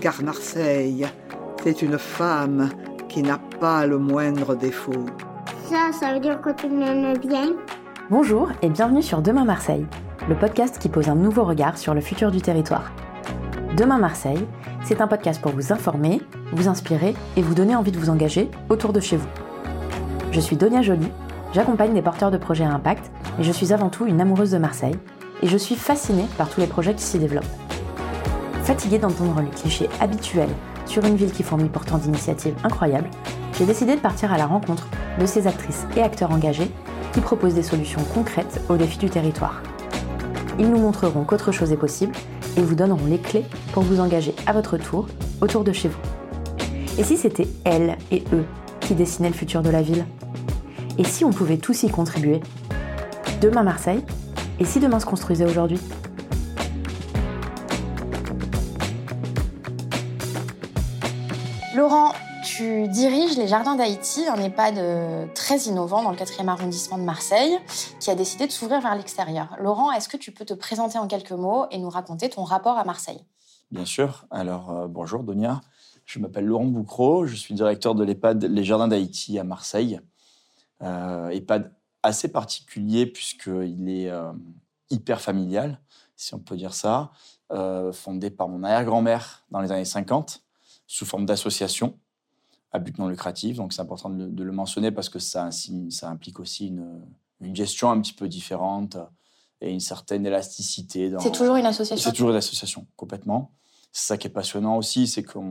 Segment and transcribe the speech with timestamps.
[0.00, 1.06] car Marseille,
[1.62, 2.68] c'est une femme
[3.08, 5.06] qui n'a pas le moindre défaut.
[5.68, 7.52] Ça, ça veut dire que tu m'aimes bien
[8.10, 9.86] Bonjour et bienvenue sur Demain Marseille,
[10.28, 12.92] le podcast qui pose un nouveau regard sur le futur du territoire.
[13.76, 14.46] Demain Marseille,
[14.84, 16.22] c'est un podcast pour vous informer,
[16.52, 19.28] vous inspirer et vous donner envie de vous engager autour de chez vous.
[20.30, 21.08] Je suis Donia Joly,
[21.52, 24.58] j'accompagne des porteurs de projets à impact et je suis avant tout une amoureuse de
[24.58, 24.96] Marseille
[25.42, 27.67] et je suis fascinée par tous les projets qui s'y développent.
[28.68, 30.50] Fatiguée d'entendre les clichés habituels
[30.84, 33.08] sur une ville qui fournit pourtant d'initiatives incroyables,
[33.56, 36.70] j'ai décidé de partir à la rencontre de ces actrices et acteurs engagés
[37.14, 39.62] qui proposent des solutions concrètes aux défis du territoire.
[40.58, 42.12] Ils nous montreront qu'autre chose est possible
[42.58, 45.08] et vous donneront les clés pour vous engager à votre tour
[45.40, 46.00] autour de chez vous.
[46.98, 48.44] Et si c'était elles et eux
[48.80, 50.04] qui dessinaient le futur de la ville?
[50.98, 52.42] Et si on pouvait tous y contribuer?
[53.40, 54.04] Demain Marseille?
[54.60, 55.80] Et si demain se construisait aujourd'hui?
[63.38, 67.56] Les Jardins d'Haïti, un EHPAD très innovant dans le 4e arrondissement de Marseille,
[68.00, 69.56] qui a décidé de s'ouvrir vers l'extérieur.
[69.60, 72.78] Laurent, est-ce que tu peux te présenter en quelques mots et nous raconter ton rapport
[72.78, 73.24] à Marseille?
[73.70, 74.26] Bien sûr.
[74.30, 75.60] Alors, euh, bonjour Donia.
[76.04, 80.00] Je m'appelle Laurent Boucreau, je suis directeur de l'EHPAD Les Jardins d'Haïti à Marseille.
[80.82, 84.32] Euh, EHPAD assez particulier puisqu'il est euh,
[84.90, 85.80] hyper familial,
[86.16, 87.12] si on peut dire ça,
[87.92, 90.42] fondé par mon arrière-grand-mère dans les années 50,
[90.86, 91.98] sous forme d'association
[92.72, 93.56] à but non lucratif.
[93.56, 97.00] Donc c'est important de le, de le, mentionner parce que ça, ça implique aussi une,
[97.40, 98.96] une, gestion un petit peu différente
[99.60, 101.12] et une certaine élasticité.
[101.18, 103.52] C'est toujours une association C'est toujours une association, complètement.
[103.92, 105.42] C'est ça qui est passionnant aussi, c'est qu'il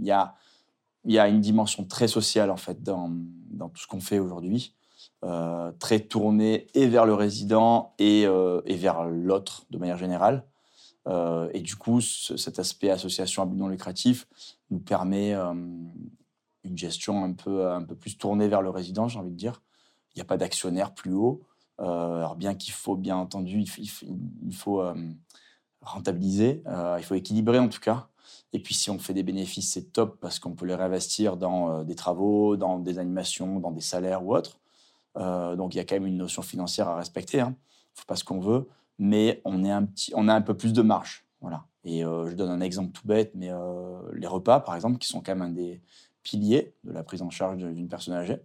[0.00, 0.34] y a,
[1.04, 3.10] y a une dimension très sociale en fait dans,
[3.50, 4.74] dans tout ce qu'on fait aujourd'hui.
[5.24, 10.44] Euh, très tournée et vers le résident et, euh, et vers l'autre de manière générale.
[11.06, 14.26] Euh, et du coup, ce, cet aspect association à but non lucratif
[14.70, 15.32] nous permet
[16.64, 19.62] une gestion un peu, un peu plus tournée vers le résident, j'ai envie de dire.
[20.14, 21.42] Il n'y a pas d'actionnaire plus haut.
[21.80, 24.94] Euh, alors bien qu'il faut, bien entendu, il, faut, euh,
[25.80, 26.62] rentabiliser,
[26.98, 28.08] il faut équilibrer en tout cas.
[28.52, 31.82] Et puis si on fait des bénéfices, c'est top parce qu'on peut les réinvestir dans
[31.84, 34.60] des travaux, dans des animations, dans des salaires ou autres.
[35.18, 37.38] Euh, donc il y a quand même une notion financière à respecter.
[37.38, 37.50] Il hein.
[37.50, 38.68] ne faut pas ce qu'on veut,
[38.98, 41.24] mais on, est un petit, on a un peu plus de marge.
[41.40, 41.66] Voilà.
[41.84, 45.08] Et euh, je donne un exemple tout bête, mais euh, les repas, par exemple, qui
[45.08, 45.80] sont quand même un des
[46.22, 48.40] piliers de la prise en charge d'une personne âgée,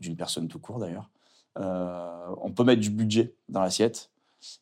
[0.00, 1.10] d'une personne tout court d'ailleurs,
[1.58, 4.10] euh, on peut mettre du budget dans l'assiette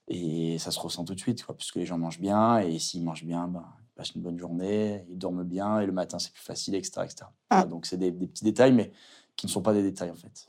[0.09, 3.05] et ça se ressent tout de suite, quoi, puisque les gens mangent bien et s'ils
[3.05, 6.33] mangent bien, ben, ils passent une bonne journée, ils dorment bien et le matin c'est
[6.33, 7.03] plus facile, etc.
[7.05, 7.27] etc.
[7.51, 7.65] Ah.
[7.65, 8.93] Donc c'est des, des petits détails, mais
[9.37, 10.49] qui ne sont pas des détails en fait.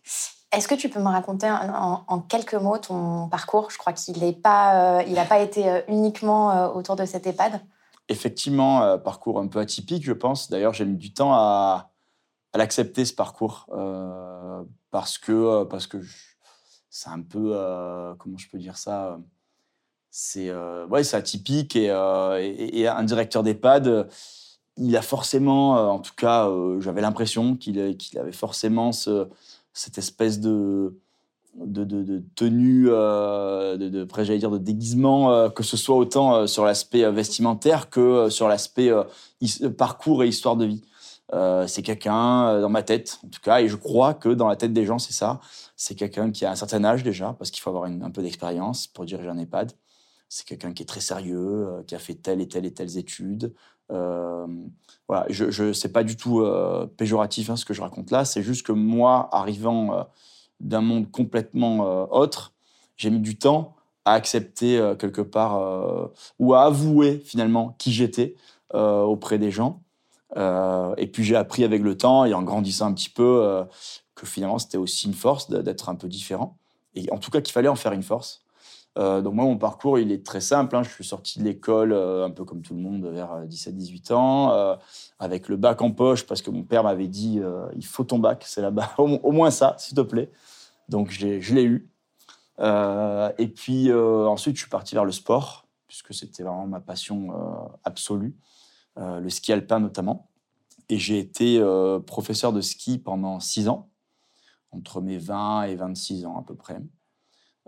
[0.52, 3.72] Est-ce que tu peux me raconter en, en, quelques mots ton parcours?
[3.72, 7.62] Je crois qu'il n'a pas, euh, pas été euh, uniquement euh, autour de cette EHPAD.
[8.10, 10.50] Effectivement, parcours un peu atypique, je pense.
[10.50, 11.91] D'ailleurs, j'ai mis du temps à,
[12.54, 15.98] à l'accepter, ce parcours, euh, parce que, parce que
[16.90, 17.56] c'est un peu,
[18.20, 19.20] comment je peux dire ça
[20.14, 20.54] c'est
[20.90, 24.10] ouais, atypique et, un directeur d'EHPAD,
[24.76, 29.30] il a forcément, en tout cas, j'avais l'impression qu'il qu avait forcément ce
[29.74, 30.94] cette espèce de,
[31.56, 36.36] de, de, tenue, euh, de, après j'allais dire de déguisement, euh, que ce soit autant
[36.36, 39.04] euh, sur l'aspect vestimentaire que euh, sur l'aspect euh,
[39.78, 40.84] parcours et histoire de vie.
[41.34, 44.56] Euh, c'est quelqu'un dans ma tête, en tout cas, et je crois que dans la
[44.56, 45.40] tête des gens, c'est ça.
[45.76, 48.88] C'est quelqu'un qui a un certain âge déjà, parce qu'il faut avoir un peu d'expérience
[48.88, 49.72] pour diriger un EHPAD.
[50.30, 53.54] C'est quelqu'un qui est très sérieux, qui a fait telle et telle et telles études,
[53.92, 54.48] euh,
[55.08, 58.24] voilà, je ne sais pas du tout euh, péjoratif hein, ce que je raconte là,
[58.24, 60.04] c'est juste que moi, arrivant euh,
[60.60, 62.54] d'un monde complètement euh, autre,
[62.96, 63.76] j'ai mis du temps
[64.06, 66.10] à accepter euh, quelque part
[66.40, 68.36] ou à avouer finalement qui j'étais
[68.74, 69.82] auprès des gens.
[70.36, 73.66] Et puis j'ai appris avec le temps et en grandissant un petit peu
[74.16, 76.58] que finalement c'était aussi une force d'être un peu différent.
[76.96, 78.44] Et en tout cas qu'il fallait en faire une force.
[78.98, 80.76] Euh, donc moi, mon parcours, il est très simple.
[80.76, 80.84] Hein.
[80.84, 84.52] Je suis sorti de l'école, euh, un peu comme tout le monde, vers 17-18 ans,
[84.52, 84.76] euh,
[85.20, 88.20] avec le bac en poche, parce que mon père m'avait dit, euh, il faut ton
[88.20, 90.32] bac, c'est là-bas, au, moins ça, s'il te plaît.
[90.90, 91.90] Donc je l'ai eu.
[92.60, 97.30] Euh, et puis ensuite, je suis parti vers le sport, puisque c'était vraiment ma passion
[97.86, 98.36] absolue,
[98.98, 100.31] le ski alpin notamment.
[100.92, 101.60] Et j'ai été
[102.06, 103.90] professeur de ski pendant 6 ans,
[104.72, 106.80] entre mes 20 et 26 ans à peu près.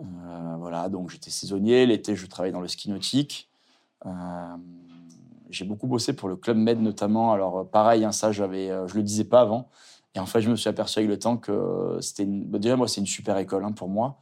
[0.00, 1.86] Euh, voilà, donc j'étais saisonnier.
[1.86, 3.48] L'été, je travaillais dans le ski nautique.
[4.06, 4.56] Euh,
[5.50, 7.32] j'ai beaucoup bossé pour le Club Med notamment.
[7.32, 9.68] Alors pareil, hein, ça, j'avais, euh, je le disais pas avant.
[10.14, 12.44] Et en fait, je me suis aperçu avec le temps que c'était une...
[12.44, 14.18] Bah, déjà moi, c'est une super école hein, pour moi.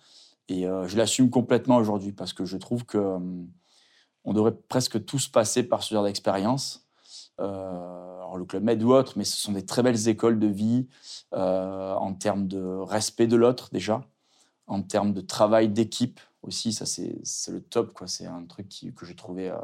[0.49, 3.19] Et euh, je l'assume complètement aujourd'hui parce que je trouve que euh,
[4.25, 6.81] on devrait presque tous passer par ce genre d'expérience.
[7.42, 10.46] Euh, alors le Club Med ou autre, mais ce sont des très belles écoles de
[10.46, 10.86] vie
[11.34, 14.02] euh, en termes de respect de l'autre déjà,
[14.66, 18.00] en termes de travail d'équipe aussi, ça c'est le top.
[18.06, 19.56] C'est un truc que j'ai trouvé euh,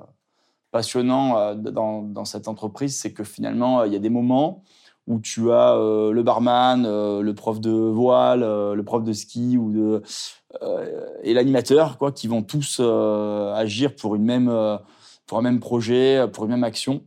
[0.70, 4.64] passionnant dans, cette entreprise, c'est que finalement, il y a des moments
[5.06, 10.02] où tu as le barman, le prof de voile, le prof de ski ou
[11.22, 17.02] et l'animateur, quoi, qui vont tous agir pour un même projet, pour une même action.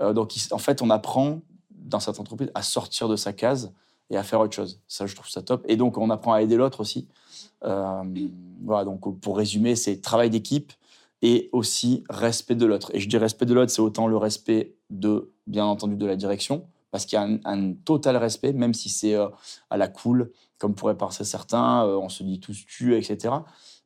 [0.00, 3.72] Euh, donc, en fait, on apprend dans cette entreprise à sortir de sa case
[4.10, 4.80] et à faire autre chose.
[4.88, 5.64] Ça, je trouve ça top.
[5.68, 7.08] Et donc, on apprend à aider l'autre aussi.
[7.64, 8.02] Euh,
[8.62, 10.72] voilà, donc pour résumer, c'est travail d'équipe
[11.22, 12.90] et aussi respect de l'autre.
[12.94, 16.16] Et je dis respect de l'autre, c'est autant le respect de, bien entendu, de la
[16.16, 19.28] direction, parce qu'il y a un, total respect, même si c'est euh,
[19.70, 23.34] à la cool, comme pourraient penser certains, on se dit tous tu, etc.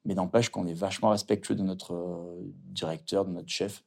[0.05, 2.37] Mais n'empêche qu'on est vachement respectueux de notre
[2.71, 3.83] directeur, de notre chef.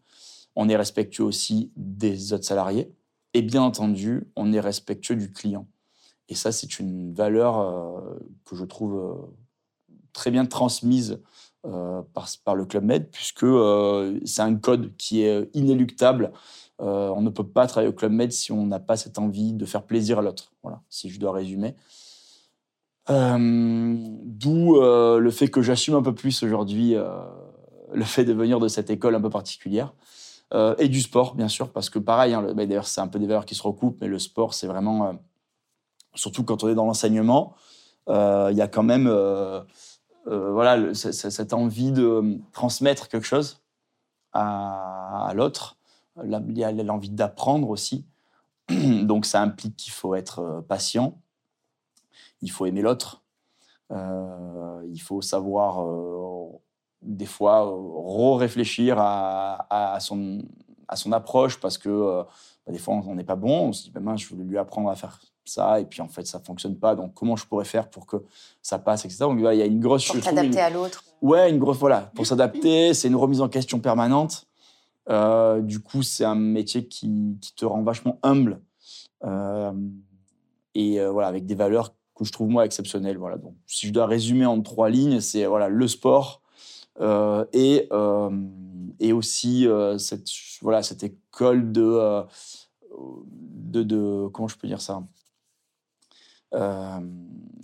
[0.55, 2.93] On est respectueux aussi des autres salariés.
[3.33, 5.67] Et bien entendu, on est respectueux du client.
[6.31, 9.13] Et ça, c'est une valeur euh, que je trouve euh,
[10.13, 11.21] très bien transmise
[11.65, 13.45] euh, par, par le Club Med, puisque
[14.25, 16.31] c'est un code qui est inéluctable.
[16.79, 19.65] On ne peut pas travailler au Club Med si on n'a pas cette envie de
[19.65, 20.53] faire plaisir à l'autre.
[20.63, 21.75] Voilà, si je dois résumer.
[23.07, 26.95] D'où le fait que j'assume un peu plus aujourd'hui
[27.93, 29.93] le fait de venir de cette école un peu particulière.
[30.53, 33.19] Euh, et du sport, bien sûr, parce que pareil, hein, bah, d'ailleurs, c'est un peu
[33.19, 35.13] des valeurs qui se recoupent, mais le sport, c'est vraiment, euh,
[36.15, 37.55] surtout quand on est dans l'enseignement,
[38.09, 39.07] euh, il y a quand même
[40.25, 43.61] voilà, cette envie de transmettre quelque chose
[44.33, 45.77] à, à l'autre.
[46.23, 48.05] La- Il y a l'envie d'apprendre aussi.
[48.69, 51.19] Donc, ça implique qu'il faut être patient,
[52.41, 53.23] il faut aimer l'autre,
[53.89, 55.79] il faut savoir
[57.01, 60.41] des fois euh, réfléchir à, à son,
[60.87, 62.23] à son approche parce que euh,
[62.65, 64.89] bah, des fois on n'est pas bon, on se dit mince, je voulais lui apprendre
[64.89, 67.89] à faire ça et puis en fait ça fonctionne pas donc comment je pourrais faire
[67.89, 68.17] pour que
[68.61, 71.03] ça passe etc donc voilà, il y a une grosse Pour une- à l'autre.
[71.21, 74.45] Ouais, une grosse voilà, pour s'adapter, c'est une remise en question permanente.
[75.09, 77.09] Euh, du coup, c'est un métier qui,
[77.41, 78.61] qui te rend vachement humble
[79.23, 79.71] Euh,
[80.75, 83.17] et voilà avec des valeurs que je trouve moi exceptionnelles.
[83.17, 86.41] Voilà, donc si je dois résumer en trois lignes, c'est voilà le sport
[86.99, 88.29] et euh,
[88.99, 90.27] et aussi euh, cette
[90.61, 92.23] voilà cette école de euh,
[93.83, 95.03] de, comment je peux dire ça?
[96.53, 96.99] Euh,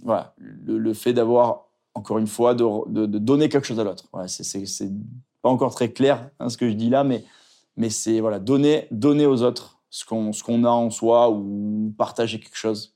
[0.03, 2.65] voilà le, fait d'avoir encore une fois, de,
[3.05, 4.05] de- donner quelque chose à l'autre.
[4.13, 4.91] Voilà, c'est-
[5.41, 7.23] pas encore très clair hein, ce que je dis là, mais,
[7.75, 12.39] mais c'est voilà, donner, donner aux autres ce qu'on qu'on a en soi ou partager
[12.39, 12.95] quelque chose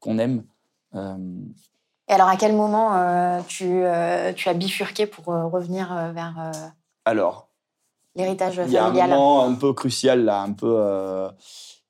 [0.00, 0.44] qu'on aime.
[0.94, 1.16] Euh,
[2.08, 6.52] Et alors, à quel moment euh, tu, euh, tu as bifurqué pour euh, revenir vers
[7.04, 7.48] alors,
[8.16, 11.28] l'héritage il y a un familial moment un peu crucial là, un peu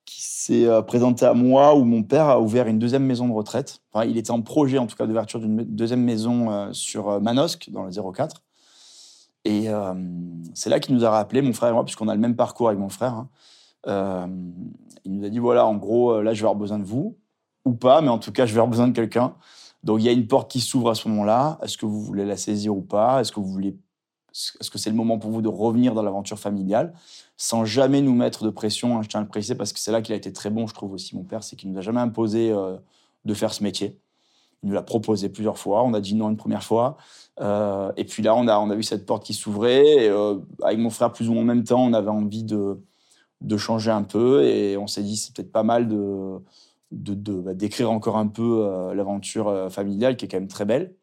[0.05, 3.79] qui s'est présenté à moi où mon père a ouvert une deuxième maison de retraite.
[3.91, 7.83] Enfin, il était en projet en tout cas d'ouverture d'une deuxième maison sur Manosque dans
[7.83, 8.43] le 04.
[9.45, 9.69] Et
[10.53, 12.67] c'est là qu'il nous a rappelé, mon frère et moi, puisqu'on a le même parcours
[12.67, 13.25] avec mon frère.
[13.85, 14.29] hein.
[15.03, 17.17] Il nous a dit voilà, en gros, là, je vais avoir besoin de vous,
[17.65, 19.33] ou pas, mais en tout cas, je vais avoir besoin de quelqu'un.
[19.83, 21.59] Donc, il y a une porte qui s'ouvre à ce moment-là.
[21.61, 23.21] Est-ce que vous voulez la saisir ou pas?
[23.21, 23.77] Est-ce que vous voulez
[24.59, 26.93] est-ce que c'est le moment pour vous de revenir dans l'aventure familiale?
[27.37, 29.91] Sans jamais nous mettre de pression hein, Je tiens à le préciser parce que c'est
[29.91, 31.81] là qu'il a été très bon, je trouve aussi, mon père, c'est qu'il nous a
[31.81, 32.77] jamais imposé euh,
[33.25, 33.97] de faire ce métier.
[34.63, 35.83] Il nous l'a proposé plusieurs fois.
[35.83, 36.97] On a dit non une première fois.
[37.39, 40.09] Euh, et puis là, on a, on a vu cette porte qui s'ouvrait.
[40.09, 42.79] euh, avec mon frère, plus ou moins en même temps, on avait envie de,
[43.41, 44.43] de changer un peu.
[44.45, 46.39] Et on s'est dit, c'est peut-être pas mal de,
[46.91, 50.65] de, bah, d'écrire encore un peu euh, l'aventure euh, familiale, qui est quand même très
[50.65, 50.95] belle.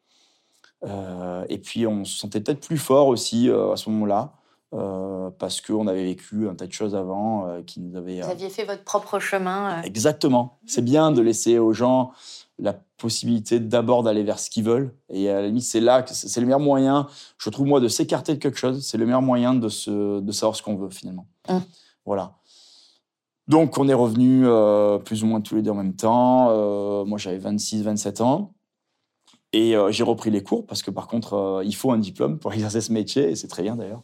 [0.84, 4.34] Euh, et puis, on se sentait peut-être plus fort aussi à ce moment-là.
[4.74, 8.20] euh, parce qu'on avait vécu un tas de choses avant euh, qui nous avaient...
[8.20, 9.82] Vous aviez fait votre propre chemin.
[9.82, 10.58] Exactement.
[10.66, 12.12] C'est bien de laisser aux gens
[12.58, 14.94] la possibilité d'abord d'aller vers ce qu'ils veulent.
[15.10, 17.06] Et à la limite, c'est là que c'est c'est le meilleur moyen,
[17.38, 18.84] je trouve, moi, de s'écarter de quelque chose.
[18.84, 21.26] C'est le meilleur moyen de, se, de savoir ce qu'on veut, finalement.
[21.48, 21.62] Hum.
[22.04, 22.34] Voilà.
[23.46, 26.48] Donc, on est revenus euh, plus ou moins tous les deux en même temps.
[26.50, 28.54] Euh, moi, j'avais 26, 27 ans.
[29.52, 32.52] Et euh, j'ai repris les cours parce que, par contre, il faut un diplôme pour
[32.54, 33.30] exercer ce métier.
[33.30, 34.02] Et c'est très bien, d'ailleurs.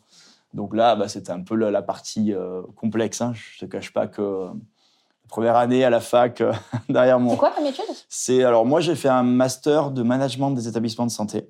[0.52, 2.34] Donc là, bah, c'était un peu la, la partie
[2.76, 3.20] complexe.
[3.20, 3.32] hein.
[3.34, 6.42] Je ne te cache pas que la première année à la fac,
[6.88, 7.84] derrière mon, C'est quoi comme étude?
[8.08, 11.48] C'est alors moi j'ai fait un master de management des établissements de santé.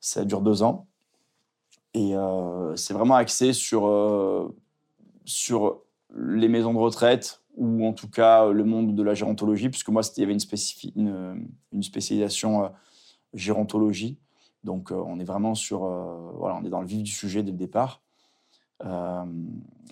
[0.00, 0.88] Ça dure deux ans
[1.94, 2.14] et
[2.74, 4.52] c'est vraiment axé sur
[5.24, 5.82] sur
[6.14, 9.88] les maisons de retraite ou en tout cas euh, le monde de la gérontologie puisque
[9.88, 10.36] moi il y avait
[10.96, 12.68] une, une spécialisation euh,
[13.34, 14.18] gérontologie
[14.64, 17.42] donc euh, on est vraiment sur euh, voilà on est dans le vif du sujet
[17.42, 18.02] dès le départ.
[18.84, 19.24] Euh,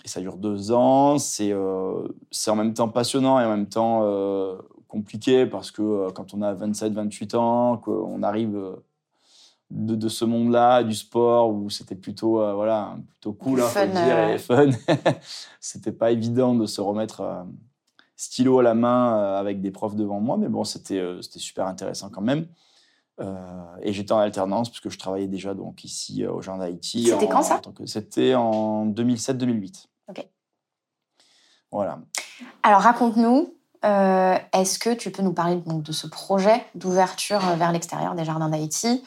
[0.03, 1.17] et ça dure deux ans.
[1.17, 2.07] C'est euh,
[2.47, 4.57] en même temps passionnant et en même temps euh,
[4.87, 8.75] compliqué parce que euh, quand on a 27-28 ans, qu'on arrive euh,
[9.69, 13.79] de, de ce monde-là, du sport, où c'était plutôt, euh, voilà, plutôt cool, hein, faut
[13.79, 14.69] Fun, dire, euh, et fun.
[15.59, 17.43] c'était pas évident de se remettre euh,
[18.15, 21.67] stylo à la main euh, avec des profs devant moi, mais bon, c'était c'était super
[21.67, 22.47] intéressant quand même.
[23.81, 27.07] Et j'étais en alternance parce que je travaillais déjà donc ici au Jardin d'Haïti.
[27.07, 29.87] C'était quand ça C'était en 2007-2008.
[30.09, 30.27] Ok.
[31.71, 31.97] Voilà.
[32.61, 38.13] Alors raconte-nous, est-ce que tu peux nous parler donc, de ce projet d'ouverture vers l'extérieur
[38.13, 39.03] des jardins d'Haïti?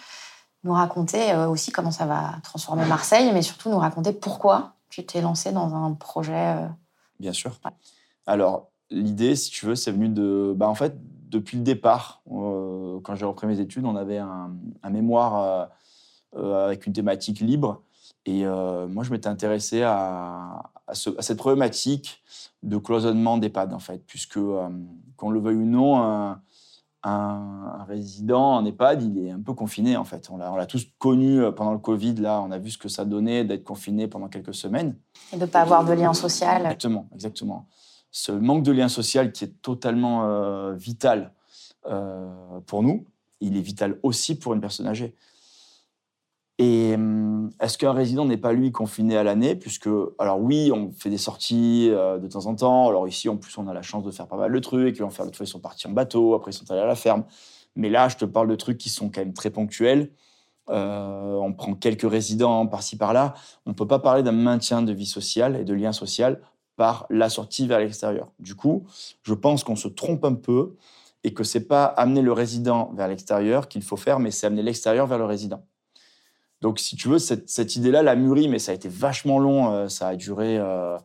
[0.65, 5.05] Nous raconter euh, aussi comment ça va transformer Marseille, mais surtout nous raconter pourquoi tu
[5.07, 6.57] t'es lancé dans un projet.
[6.57, 6.67] euh,
[7.19, 7.59] Bien sûr.
[7.65, 7.71] Ouais.
[8.27, 10.53] Alors, l'idée, si tu veux, c'est venu de.
[10.57, 10.95] Bah, en fait,
[11.31, 14.51] depuis le départ, euh, quand j'ai repris mes études, on avait un,
[14.83, 15.69] un mémoire
[16.37, 17.83] euh, avec une thématique libre.
[18.27, 22.23] Et euh, moi, je m'étais intéressé à, à ce- à cette problématique
[22.63, 24.39] de cloisonnement d'EHPAD, en fait, puisque,
[25.17, 26.37] qu'on le veuille ou non,
[27.03, 30.29] un, résident en EHPAD, il est un peu confiné, en fait.
[30.31, 32.79] On l'a, on l'a tous connu euh, pendant le Covid, là, on a vu ce
[32.79, 34.97] que ça donnait d'être confiné pendant quelques semaines.
[35.33, 36.63] et de ne pas avoir de lien social.
[36.63, 37.67] Exactement, exactement.
[38.11, 41.33] Ce manque de lien social qui est totalement euh, vital
[41.87, 42.29] euh,
[42.67, 43.07] pour nous,
[43.41, 45.15] il est vital aussi pour une personne âgée.
[46.63, 49.57] Et hum, est-ce qu'un résident n'est pas lui confiné à l'année?
[49.57, 49.89] Puisque,
[50.19, 52.87] alors oui, on fait des sorties euh, de temps en temps.
[52.87, 55.01] Alors ici, en plus, on a la chance de faire pas mal de trucs.
[55.01, 56.35] Vont faire l'autre fois, ils sont partis en bateau.
[56.35, 57.25] Après, ils sont allés à la ferme.
[57.77, 60.11] Mais là, je te parle de trucs qui sont quand même très ponctuels.
[60.69, 63.33] Euh, on prend quelques résidents par-ci par-là.
[63.65, 66.43] On ne peut pas parler d'un maintien de vie sociale et de lien social
[66.77, 68.33] par la sortie vers l'extérieur.
[68.39, 68.85] Du coup,
[69.23, 70.77] je pense qu'on se trompe un peu
[71.25, 74.63] et que c'est pas amener le résident vers l'extérieur qu'il faut faire, mais c'est amener
[74.63, 75.65] l'extérieur vers le résident.
[76.61, 79.73] Donc, si tu veux, cette, idée-là l'a mûrie, mais ça a été vachement long.
[79.73, 80.97] euh, ça a duré euh,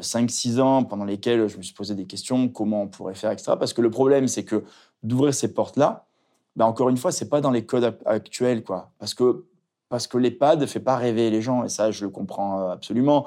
[0.00, 3.52] 5-6 ans pendant lesquels je me suis posé des questions, comment on pourrait faire, etc.
[3.58, 4.64] Parce que le problème, c'est que
[5.02, 6.06] d'ouvrir ces portes-là,
[6.54, 8.90] ben encore une fois, c'est pas dans les codes ac- actuels, quoi.
[8.98, 9.44] Parce que,
[9.88, 12.72] parce que l'EHPAD ne fait pas rêver les gens, et ça, je le comprends euh,
[12.72, 13.26] absolument.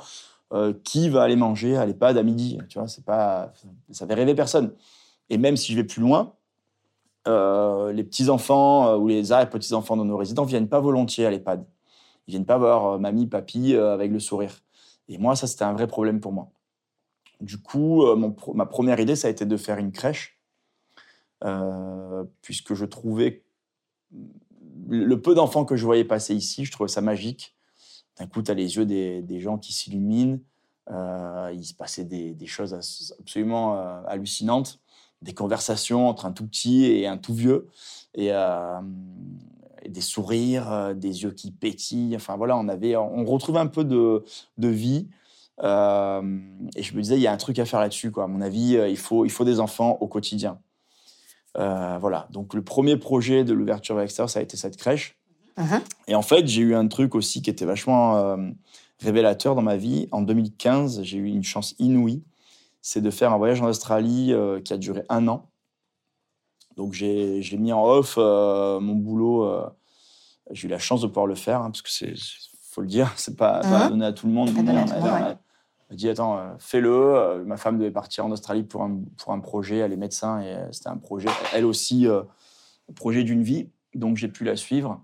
[0.51, 3.53] Euh, qui va aller manger à l'EHPAD à midi Tu vois, pas,
[3.91, 4.73] ça fait rêver personne.
[5.29, 6.33] Et même si je vais plus loin,
[7.27, 11.65] euh, les petits-enfants euh, ou les arrière-petits-enfants de nos résidents viennent pas volontiers à l'EHPAD.
[12.27, 14.61] Ils viennent pas voir euh, mamie, papy avec le sourire.
[15.09, 16.49] Et moi, ça, c'était un vrai problème pour moi.
[17.41, 18.03] Du coup,
[18.53, 20.37] ma première idée, ça a été de faire une crèche,
[22.41, 23.45] puisque je trouvais
[24.89, 27.55] le peu d'enfants que je voyais passer ici, je trouvais ça magique.
[28.17, 30.39] D'un coup, tu as les yeux des, gens qui s'illuminent.
[30.89, 32.73] Il se passait des, choses
[33.17, 34.81] absolument hallucinantes,
[35.21, 37.67] des conversations entre un tout petit et un tout vieux,
[38.15, 38.79] et, euh,
[39.81, 42.15] et des sourires, euh, des yeux qui pétillent.
[42.15, 44.23] Enfin voilà, on avait, on retrouvait un peu de,
[44.57, 45.07] de vie.
[45.61, 46.21] Euh,
[46.75, 48.11] et je me disais, il y a un truc à faire là-dessus.
[48.11, 48.23] Quoi.
[48.23, 50.59] À mon avis, il faut, il faut des enfants au quotidien.
[51.57, 52.27] Euh, voilà.
[52.31, 55.17] Donc le premier projet de l'ouverture vers l'extérieur, ça a été cette crèche.
[55.57, 55.81] Mhm.
[56.07, 58.37] Et en fait, j'ai eu un truc aussi qui était vachement euh,
[58.99, 60.07] révélateur dans ma vie.
[60.11, 62.23] En 2015, j'ai eu une chance inouïe.
[62.81, 65.49] C'est de faire un voyage en Australie euh, qui a duré un an.
[66.77, 69.43] Donc j'ai mis en off euh, mon boulot.
[69.43, 69.67] euh,
[70.51, 72.13] j'ai eu la chance de pouvoir le faire, hein, parce que c'est,
[72.71, 73.89] faut le dire, c'est pas, pas Mhm.
[73.89, 74.53] donné à tout le monde.
[74.53, 75.37] Donné à tout m'a- monde,
[75.91, 77.43] dit attends, fais-le.
[77.45, 80.55] Ma femme devait partir en Australie pour un, pour un projet, elle est médecin et
[80.71, 82.07] c'était un projet, elle aussi,
[82.95, 83.69] projet d'une vie.
[83.93, 85.03] Donc j'ai pu la suivre.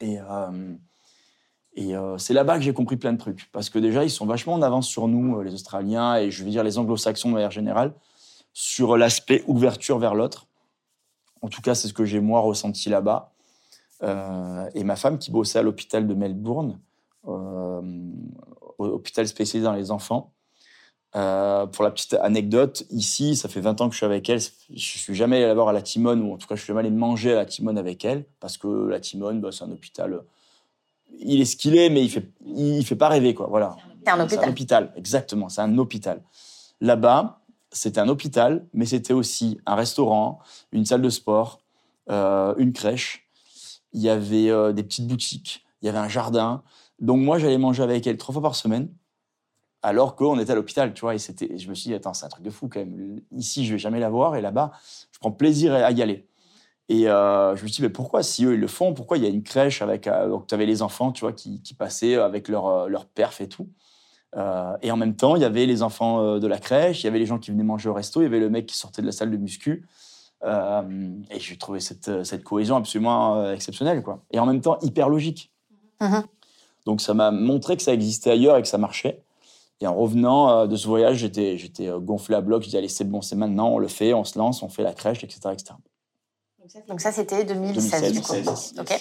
[0.00, 0.74] Et, euh,
[1.74, 3.48] et euh, c'est là-bas que j'ai compris plein de trucs.
[3.52, 6.44] Parce que déjà, ils sont vachement en avance sur nous, euh, les Australiens, et je
[6.44, 7.94] veux dire les anglo-saxons de manière générale,
[8.52, 10.46] sur l'aspect ouverture vers l'autre.
[11.40, 13.32] En tout cas, c'est ce que j'ai moi ressenti là-bas.
[14.02, 16.78] Euh, et ma femme qui bossait à l'hôpital de Melbourne,
[17.28, 17.80] euh,
[18.78, 20.32] hôpital spécialisé dans les enfants.
[21.14, 24.40] Euh, pour la petite anecdote, ici, ça fait 20 ans que je suis avec elle.
[24.40, 26.68] Je suis jamais allé la voir à la Timone, ou en tout cas, je suis
[26.68, 29.70] jamais allé manger à la Timone avec elle, parce que la Timone, bah, c'est un
[29.70, 30.22] hôpital.
[31.20, 33.46] Il est ce qu'il est, mais il fait, il fait pas rêver, quoi.
[33.48, 33.76] Voilà.
[34.04, 34.48] C'est un C'est un hôpital.
[34.50, 35.48] hôpital, exactement.
[35.48, 36.22] C'est un hôpital.
[36.80, 37.40] Là-bas,
[37.70, 40.40] c'était un hôpital, mais c'était aussi un restaurant,
[40.72, 41.60] une salle de sport,
[42.10, 43.28] euh, une crèche.
[43.92, 46.62] Il y avait euh, des petites boutiques, il y avait un jardin.
[46.98, 48.88] Donc moi, j'allais manger avec elle trois fois par semaine,
[49.82, 51.14] alors qu'on était à l'hôpital, tu vois.
[51.14, 53.20] Et c'était, je me suis dit, attends, c'est un truc de fou quand même.
[53.32, 54.72] Ici, je vais jamais la voir, et là-bas,
[55.12, 56.26] je prends plaisir à y aller.
[56.88, 59.22] Et euh, je me suis dit, mais pourquoi, si eux, ils le font, pourquoi il
[59.22, 60.06] y a une crèche avec...
[60.06, 63.06] euh, donc, tu avais les enfants, tu vois, qui, qui passaient avec leur, euh, leur
[63.06, 63.68] perf et tout.
[64.36, 67.08] Euh, et en même temps, il y avait les enfants de la crèche, il y
[67.08, 69.02] avait les gens qui venaient manger au resto, il y avait le mec qui sortait
[69.02, 69.86] de la salle de muscu.
[70.44, 74.02] Et j'ai trouvé cette, cette cohésion absolument exceptionnelle.
[74.02, 74.22] Quoi.
[74.32, 75.52] Et en même temps, hyper logique.
[76.00, 76.24] Mhm.
[76.84, 79.22] Donc ça m'a montré que ça existait ailleurs et que ça marchait.
[79.80, 82.64] Et en revenant de ce voyage, j'étais, gonflé à bloc.
[82.64, 84.82] Je dis allez, c'est bon, c'est maintenant, on le fait, on se lance, on fait
[84.82, 85.40] la crèche, etc.
[85.52, 85.74] etc.
[86.88, 88.32] Donc ça, c'était 2016, 2016, du coup.
[88.32, 88.74] 2016.
[88.80, 89.00] Ok.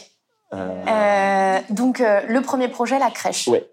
[0.53, 3.47] Euh, Euh, donc euh, le premier projet, la crèche.
[3.47, 3.69] ouais.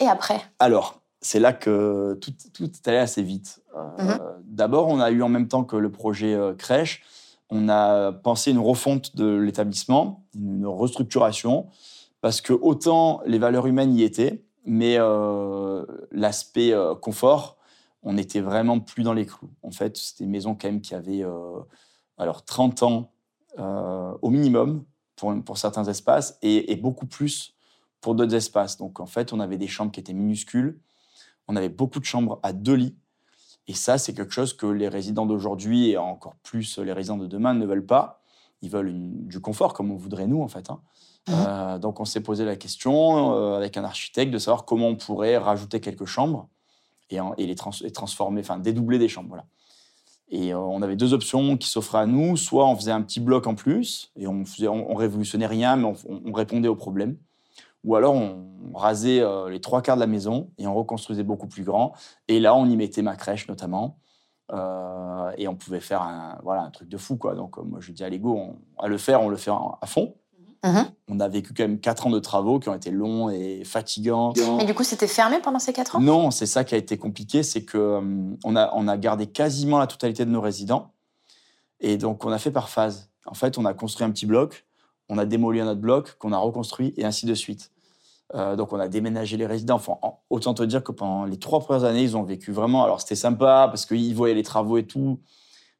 [0.00, 3.60] Et après Alors, c'est là que tout, tout est allé assez vite.
[3.76, 4.18] Euh, Mhm.
[4.44, 7.02] D'abord, on a eu en même temps que le projet euh, crèche,
[7.50, 11.66] on a pensé une refonte de l'établissement, une restructuration,
[12.20, 17.56] parce que autant les valeurs humaines y étaient, mais euh, l'aspect euh, confort,
[18.02, 19.50] on n'était vraiment plus dans les clous.
[19.62, 21.58] En fait, c'était une maison quand même qui avait euh,
[22.16, 23.10] alors 30 ans
[23.58, 24.84] au minimum
[25.16, 27.54] pour, pour certains espaces et, et beaucoup plus
[28.00, 28.76] pour d'autres espaces.
[28.76, 30.80] Donc en fait, on avait des chambres qui étaient minuscules,
[31.48, 32.96] on avait beaucoup de chambres à deux lits.
[33.66, 37.26] Et ça, c'est quelque chose que les résidents d'aujourd'hui et encore plus les résidents de
[37.26, 38.20] demain ne veulent pas.
[38.60, 40.68] Ils veulent une- du confort comme on voudrait nous, en fait.
[40.70, 40.80] hein.
[41.28, 41.34] Mhm.
[41.46, 44.96] Euh, donc on s'est posé la question euh, avec un architecte de savoir comment on
[44.96, 46.48] pourrait rajouter quelques chambres
[47.08, 49.28] et, en- et les, trans- transformer, enfin dédoubler des chambres.
[49.30, 49.46] Voilà.
[50.30, 52.36] Et euh, on avait deux options qui s'offraient à nous.
[52.36, 55.76] Soit on faisait un petit bloc en plus et on, faisait, on, on révolutionnait rien,
[55.76, 57.16] mais on, on- on répondait aux problèmes.
[57.84, 61.46] Ou alors on rasait euh, les trois quarts de la maison et on reconstruisait beaucoup
[61.48, 61.92] plus grand.
[62.28, 63.98] Et là, on y mettait ma crèche notamment.
[64.52, 67.16] Euh, et on pouvait faire un, voilà, un truc de fou.
[67.16, 67.34] Quoi.
[67.34, 70.14] Donc moi, je dis à Lego, à le faire, on le fait à fond.
[70.64, 70.86] Mhm.
[71.08, 74.32] On a vécu quand même quatre ans de travaux qui ont été longs et fatigants.
[74.56, 76.00] Mais du coup, c'était fermé pendant ces quatre ans?
[76.00, 78.00] Non, c'est ça qui a été compliqué, c'est que euh,
[78.44, 80.92] on a, on a gardé quasiment la totalité de nos résidents.
[81.80, 83.10] Et donc, on a fait par phase.
[83.26, 84.64] En fait, on a construit un petit bloc,
[85.10, 87.70] on a démoli un autre bloc, qu'on a reconstruit, et ainsi de suite.
[88.34, 89.76] Euh, donc, on a déménagé les résidents.
[89.76, 92.84] Enfin, en- autant te dire que pendant les trois premières années, ils ont vécu vraiment.
[92.84, 95.20] Alors, c'était sympa parce qu'ils voyaient les travaux et tout,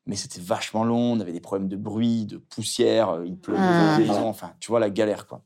[0.07, 1.13] mais c'était vachement long.
[1.13, 3.99] On avait des problèmes de bruit, de poussière, euh, il pleuvait, Ah.
[4.25, 5.43] enfin, tu vois, la galère, quoi.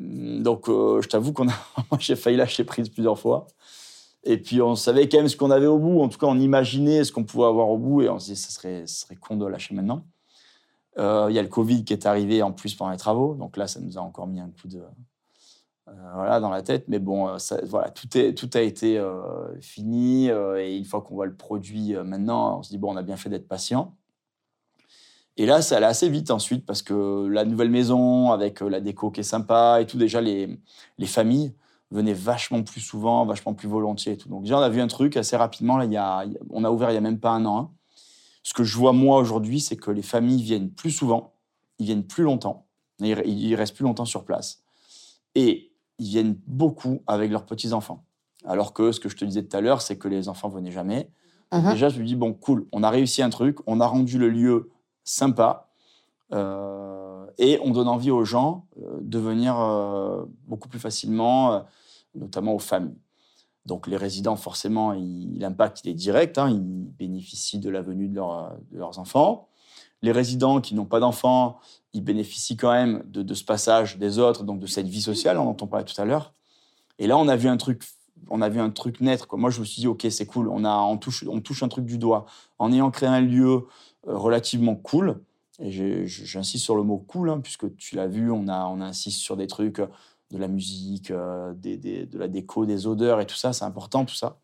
[0.00, 1.52] Hum, Donc, euh, je t'avoue qu'on a,
[1.90, 3.46] moi, j'ai failli lâcher prise plusieurs fois.
[4.24, 6.00] Et puis, on savait quand même ce qu'on avait au bout.
[6.00, 8.02] En tout cas, on imaginait ce qu'on pouvait avoir au bout.
[8.02, 10.04] Et on se disait, ce serait, ce serait con de lâcher maintenant.
[10.98, 13.34] Euh, Il y a le Covid qui est arrivé en plus pendant les travaux.
[13.34, 14.80] Donc là, ça nous a encore mis un coup de.
[15.88, 16.86] Euh, voilà, dans la tête.
[16.88, 20.28] Mais bon, euh, voilà, tout, est, tout a été euh, fini.
[20.28, 23.16] et une fois qu'on voit le produit maintenant, on se dit, bon, on a bien
[23.16, 23.96] fait d'être patient.
[25.38, 29.10] Et là, ça allait assez vite ensuite parce que la nouvelle maison, avec la déco
[29.10, 30.60] qui est sympa et tout, déjà, les,
[30.98, 31.54] les familles
[31.90, 34.28] venaient vachement plus souvent, vachement plus volontiers et tout.
[34.28, 35.78] Donc déjà, on a vu un truc assez rapidement.
[35.78, 37.58] Là, il y a, on a ouvert il y a même pas un an.
[37.58, 37.70] hein.
[38.42, 41.34] Ce que je vois moi aujourd'hui, c'est que les familles viennent plus souvent,
[41.78, 42.66] ils viennent plus longtemps,
[42.98, 44.64] ils, ils restent plus longtemps sur place.
[45.34, 45.71] Et
[46.02, 48.04] ils viennent beaucoup avec leurs petits-enfants.
[48.44, 50.72] Alors que ce que je te disais tout à l'heure, c'est que les enfants venaient
[50.72, 51.08] jamais.
[51.52, 51.70] Mhm.
[51.72, 54.28] Déjà, je me dis, bon, cool, on a réussi un truc, on a rendu le
[54.30, 54.70] lieu
[55.04, 55.68] sympa,
[56.32, 61.64] euh, et on donne envie aux gens euh, de venir euh, beaucoup plus facilement,
[62.14, 62.98] notamment aux familles.
[63.66, 68.16] Donc les résidents, forcément, l'impact il est direct, hein, ils bénéficient de la venue de,
[68.16, 69.46] leur- de leurs enfants.
[70.02, 71.58] Les résidents qui n'ont pas d'enfants,
[71.92, 75.56] ils bénéficient quand même de, ce passage des autres, donc de cette vie sociale dont
[75.60, 76.32] on parlait tout à l'heure.
[76.98, 77.82] Et là, on a vu un truc,
[78.30, 79.26] on a vu un truc naître.
[79.36, 81.84] Moi, je me suis dit, ok, c'est cool, on, a, touche, on touche un truc
[81.84, 82.26] du doigt.
[82.58, 83.66] En ayant créé un lieu
[84.08, 85.20] euh, relativement cool,
[85.58, 85.70] et
[86.06, 89.46] j'insiste sur le mot cool, hein, puisque tu l'as vu, on, a, insiste sur des
[89.46, 89.86] trucs, euh,
[90.32, 94.14] de la musique, euh, de la déco, des odeurs et tout ça, c'est important tout
[94.14, 94.38] ça.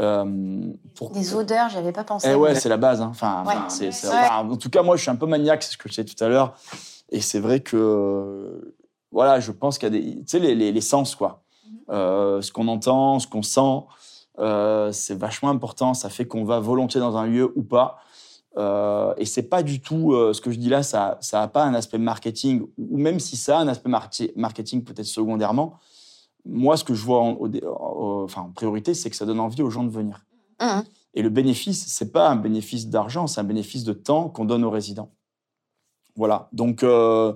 [0.00, 0.62] Euh,
[0.94, 2.28] pour- Des odeurs, j'avais pas pensé.
[2.30, 3.00] eh ouais, c'est la base.
[3.00, 3.08] hein.
[3.10, 3.54] Enfin, Ouais.
[3.56, 4.14] enfin, c'est- c'est- Ouais.
[4.16, 6.04] enfin, en tout cas, moi, je suis un peu maniaque, c'est ce que je disais
[6.04, 6.54] tout à l'heure.
[7.10, 8.74] Et c'est vrai que,
[9.10, 11.42] voilà, je pense qu'il y a des, tu sais, les, les- les sens, quoi.
[11.90, 13.84] Euh, ce qu'on entend, ce qu'on sent,
[14.38, 15.94] euh, c'est vachement important.
[15.94, 17.98] Ça fait qu'on va volontiers dans un lieu ou pas.
[19.18, 21.74] Et c'est pas du tout ce que je dis là, ça ça a pas un
[21.74, 23.88] aspect marketing, ou même si ça a un aspect
[24.34, 25.74] marketing peut-être secondairement.
[26.44, 29.26] Moi, ce que je vois en, au dé- en- enfin, en priorité, c'est que ça
[29.26, 30.24] donne envie aux gens de venir.
[30.60, 30.84] Mhm.
[31.14, 34.64] Et le bénéfice, c'est pas un bénéfice d'argent, c'est un bénéfice de temps qu'on donne
[34.64, 35.10] aux résidents.
[36.16, 36.48] Voilà.
[36.52, 37.32] Donc euh,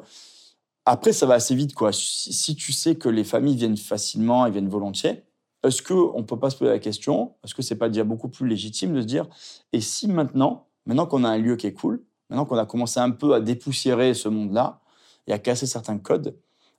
[0.85, 1.93] après, ça va assez vite, quoi.
[1.93, 5.23] Si, si tu sais que les familles viennent facilement et viennent volontiers,
[5.63, 8.29] est-ce que on peut pas se poser la question Est-ce que c'est pas déjà beaucoup
[8.29, 9.27] plus légitime de se dire
[9.73, 12.99] Et si maintenant, maintenant qu'on a un lieu qui est cool, maintenant qu'on a commencé
[12.99, 14.81] un peu à dépoussiérer ce monde-là
[15.29, 16.37] et à casser certains codes,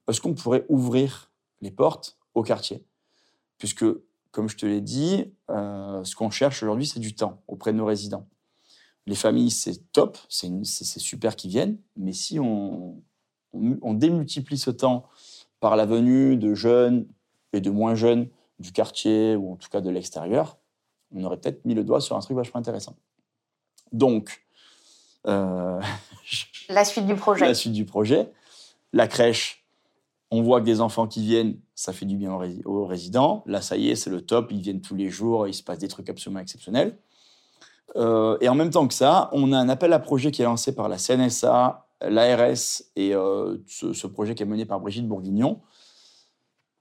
[0.10, 1.32] est-ce qu'on pourrait ouvrir
[1.64, 2.84] les portes au quartier
[3.58, 3.86] Puisque,
[4.32, 7.78] comme je te l'ai dit, euh, ce qu'on cherche aujourd'hui, c'est du temps auprès de
[7.78, 8.28] nos résidents.
[9.06, 13.02] Les familles, c'est top, c'est super qu'ils viennent, mais si on,
[13.54, 15.08] on, on démultiplie ce temps
[15.60, 17.08] par la venue de jeunes
[17.54, 18.28] et de moins jeunes
[18.60, 20.58] du quartier ou en tout cas de l'extérieur,
[21.16, 22.96] on aurait peut-être mis le doigt sur un truc vachement intéressant.
[23.92, 24.46] Donc,
[25.28, 25.82] euh,
[26.70, 27.46] La suite du projet.
[27.46, 28.32] la suite du projet.
[28.94, 29.63] La crèche,
[30.36, 33.44] On voit que des enfants qui viennent, ça fait du bien aux, rési- aux résidents.
[33.46, 34.52] Là, ça y est, c'est le top.
[34.52, 35.48] Ils viennent tous les jours.
[35.48, 36.98] Il se passe des trucs absolument exceptionnels.
[37.98, 40.46] Euh, et en même temps que ça, on a un appel à projet qui est
[40.46, 45.62] lancé par la CNSA, l'ARS et euh, ce, projet qui est mené par Brigitte Bourguignon,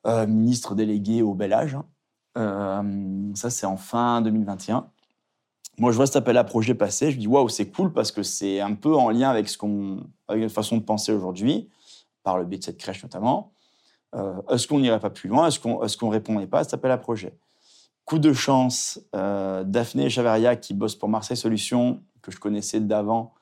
[0.06, 1.76] euh, ministre déléguée au bel âge.
[2.34, 3.32] hein.
[3.34, 4.88] Ça, c'est en fin 2021.
[5.76, 7.10] Moi, je vois cet appel à projet passer.
[7.10, 10.06] Je dis, waouh, c'est cool parce que c'est un peu en lien avec, ce qu'on,
[10.28, 11.68] avec notre façon de penser aujourd'hui,
[12.22, 13.52] par le biais de cette crèche notamment.
[14.14, 15.48] Euh, est-ce qu'on n'irait pas plus loin?
[15.48, 17.36] Est-ce qu'on est qu'on répondait pas à cet appel à projet?
[18.04, 23.32] Coup de chance, euh, Daphné Chavaria, qui bosse pour Marseille Solutions, que je connaissais d'avant,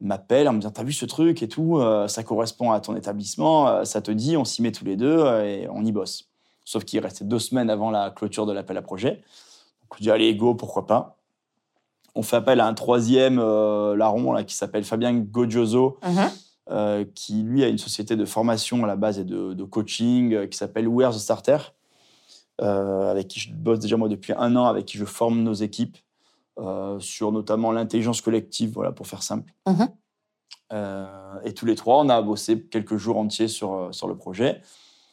[0.00, 2.96] m'appelle en me disant T'as vu ce truc et tout euh, Ça correspond à ton
[2.96, 6.30] établissement, ça te dit, on s'y met tous les deux et on y bosse.
[6.64, 9.16] Sauf qu'il restait deux semaines avant la clôture de l'appel à projet.
[9.82, 11.16] Donc, je dis Allez, go, pourquoi pas?
[12.14, 16.30] On fait appel à un troisième larron qui s'appelle Fabien Godioso, Mhm.
[16.68, 20.34] Euh, qui lui a une société de formation à la base et de, de coaching
[20.34, 21.58] euh, qui s'appelle Where's the Starter,
[22.60, 25.54] euh, avec qui je bosse déjà moi depuis un an, avec qui je forme nos
[25.54, 25.96] équipes
[27.00, 29.52] sur notamment l'intelligence collective, voilà pour faire simple.
[29.66, 29.88] Mhm.
[31.44, 34.62] Et tous les trois, on a bossé quelques jours entiers sur, sur le projet.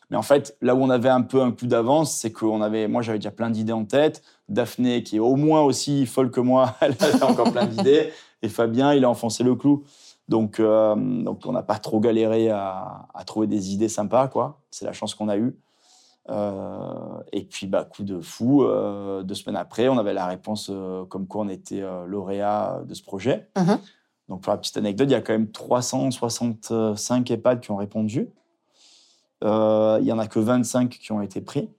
[0.10, 2.88] Mais en fait, là où on avait un peu un coup d'avance, c'est qu'on avait,
[2.88, 4.22] moi j'avais déjà plein d'idées en tête.
[4.48, 8.14] Daphné, qui est au moins aussi folle que moi, elle avait encore plein d'idées.
[8.42, 9.84] Et Fabien, il a enfoncé le clou.
[10.30, 14.62] Donc, euh, donc on n'a pas trop galéré à, à trouver des idées sympas, quoi.
[14.72, 15.58] C'est la chance qu'on a eue.
[16.30, 20.72] Euh, et puis, bah, coup de fou, euh, deux semaines après, on avait la réponse
[21.10, 23.50] comme quoi on était lauréat de ce projet.
[23.58, 23.80] Mhm.
[24.30, 28.30] Donc, pour la petite anecdote, il y a quand même 365 EHPAD qui ont répondu.
[29.42, 29.48] Il
[30.06, 31.70] y en a que 25 qui ont été pris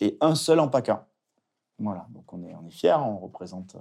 [0.00, 1.08] et un seul en PACA.
[1.80, 3.76] Voilà, donc on est, on est fiers, on représente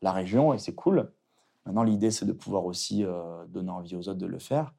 [0.00, 1.10] la région et c'est cool.
[1.70, 4.72] Maintenant, l'idée, c'est de pouvoir aussi euh, donner envie aux autres de le faire.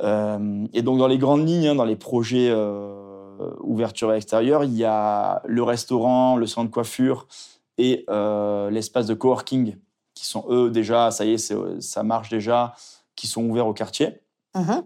[0.00, 4.72] Euh, et donc, dans les grandes lignes, hein, dans les projets euh, ouverture extérieure, il
[4.72, 7.28] y a le restaurant, le centre de coiffure
[7.76, 9.76] et euh, l'espace de coworking
[10.14, 12.74] qui sont, eux, déjà, ça y est, ça marche déjà,
[13.16, 14.22] qui sont ouverts au quartier.
[14.54, 14.82] Mhm.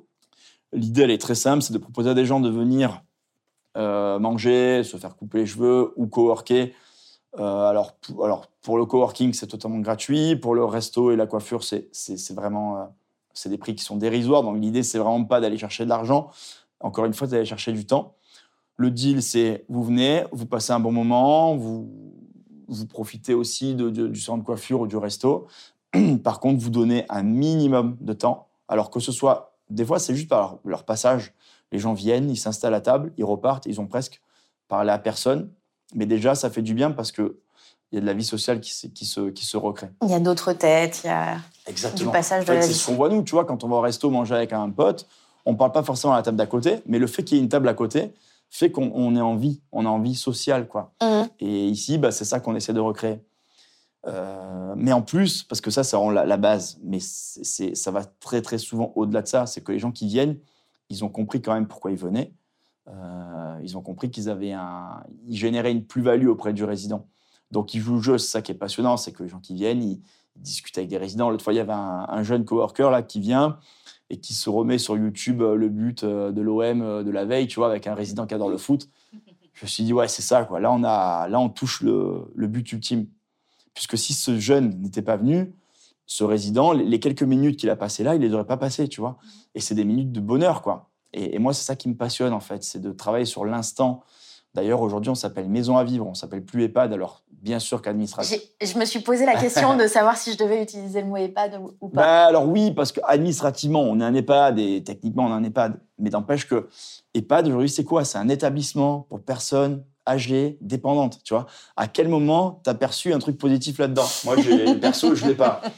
[0.72, 3.04] L'idée, elle est très simple, c'est de proposer à des gens de venir
[3.76, 6.74] manger, se faire couper les cheveux ou coworker.
[7.38, 10.36] Euh, alors, pour, alors, pour le coworking, c'est totalement gratuit.
[10.36, 12.84] Pour le resto et la coiffure, c'est vraiment euh,
[13.34, 14.42] c'est des prix qui sont dérisoires.
[14.42, 16.30] Donc, l'idée, c'est vraiment pas d'aller chercher de l'argent.
[16.80, 18.14] Encore une fois, d'aller chercher du temps.
[18.76, 21.90] Le deal, c'est vous venez, vous passez un bon moment, vous,
[22.68, 25.48] vous profitez aussi du centre de coiffure ou du resto.
[26.22, 28.46] Par contre, vous donnez un minimum de temps.
[28.68, 31.34] Alors que ce soit, des fois, c'est juste par leur passage.
[31.72, 34.22] Les gens viennent, ils s'installent à table, ils repartent, ils ont presque
[34.68, 35.50] parlé à personne.
[35.94, 37.38] Mais déjà, ça fait du bien parce que
[37.90, 39.88] il y a de la vie sociale qui, se- qui, se, qui se recrée.
[40.02, 42.10] Il y a d'autres têtes, il y a Exactement.
[42.10, 42.74] du passage En de fait, la c'est vie.
[42.74, 45.06] ce qu'on voit nous, tu vois, quand on va au resto manger avec un pote,
[45.46, 47.42] on parle pas forcément à la table d'à côté, mais le fait qu'il y ait
[47.42, 48.12] une table à côté
[48.50, 50.92] fait qu'on on est en vie, on a envie sociale, quoi.
[51.02, 51.28] Mhm.
[51.40, 53.20] Et ici, bah, c'est ça qu'on essaie de recréer.
[54.06, 57.90] Euh, mais en plus, parce que ça, ça rend la, la base, mais c'est- ça
[57.90, 60.36] va très très souvent au-delà de ça, c'est que les gens qui viennent,
[60.90, 62.32] ils ont compris quand même pourquoi ils venaient.
[62.88, 67.06] Euh, ils ont compris qu'ils avaient un, ils généraient une plus-value auprès du résident.
[67.50, 69.54] Donc ils jouent le jeu, c'est ça qui est passionnant, c'est que les gens qui
[69.54, 70.00] viennent, ils,
[70.36, 71.30] discutent avec des résidents.
[71.30, 73.58] L'autre fois, il y avait un, un jeune coworker là qui vient
[74.08, 77.48] et qui se remet sur YouTube euh, le but euh, de l'OM de la veille,
[77.48, 78.88] tu vois, avec un résident qui adore le foot.
[79.52, 80.60] Je me suis dit, ouais, c'est ça, quoi.
[80.60, 83.08] Là, on, a, là, on touche le, le but ultime.
[83.74, 85.52] Puisque si ce jeune n'était pas venu,
[86.06, 89.00] ce résident, les quelques minutes qu'il a passées là, il les aurait pas passées, tu
[89.00, 89.18] vois.
[89.56, 90.88] Et c'est des minutes de bonheur, quoi.
[91.12, 94.02] Et, et moi, c'est ça qui me passionne, en fait, c'est de travailler sur l'instant.
[94.54, 98.36] D'ailleurs, aujourd'hui, on s'appelle Maison à vivre, on s'appelle plus EHPAD, alors bien sûr qu'administration.
[98.60, 101.60] Je me suis posé la question de savoir si je devais utiliser le mot EHPAD
[101.80, 102.02] ou- pas.
[102.02, 105.78] Bah, alors oui, parce qu'administrativement, on est un EHPAD et techniquement, on est un EHPAD.
[105.98, 106.68] Mais n'empêche que
[107.14, 108.04] EHPAD, aujourd'hui, c'est quoi?
[108.04, 111.46] C'est un établissement pour personnes âgées, dépendantes, tu vois?
[111.76, 114.06] À quel moment t'as perçu un truc positif là-dedans?
[114.24, 114.36] Moi,
[114.80, 115.60] perso, je l'ai pas.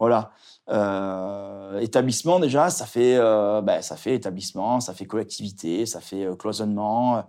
[0.00, 0.30] Voilà.
[0.70, 6.24] Euh, établissement, déjà, ça fait, euh, bah, ça fait établissement, ça fait collectivité, ça fait
[6.26, 7.24] euh, cloisonnement.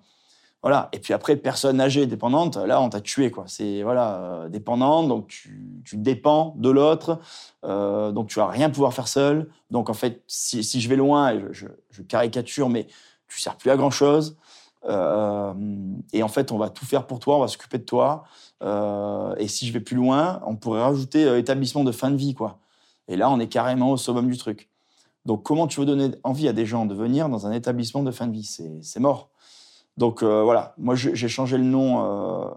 [0.62, 0.90] voilà.
[0.94, 3.46] Et puis après, personne âgée, dépendante, là, on t'a tué, quoi.
[3.48, 7.20] C'est, voilà, dépendante, donc tu, tu dépends de l'autre,
[7.64, 9.50] donc tu vas rien pouvoir faire seul.
[9.72, 12.88] Donc en fait, si, si je vais loin, je, je- caricature, mais
[13.28, 14.38] tu sers plus à grand-chose.
[14.86, 15.54] Euh,
[16.14, 18.24] et en fait, on va tout faire pour toi, on va s'occuper de toi.
[19.38, 22.60] Et si je vais plus loin, on pourrait rajouter établissement de fin de vie, quoi.
[23.10, 24.70] Et là, on est carrément au summum du truc.
[25.26, 28.12] Donc, comment tu veux donner envie à des gens de venir dans un établissement de
[28.12, 28.46] fin de vie?
[28.82, 29.30] C'est mort.
[30.00, 32.06] Donc euh, voilà, moi j'ai changé le nom.
[32.06, 32.50] Euh,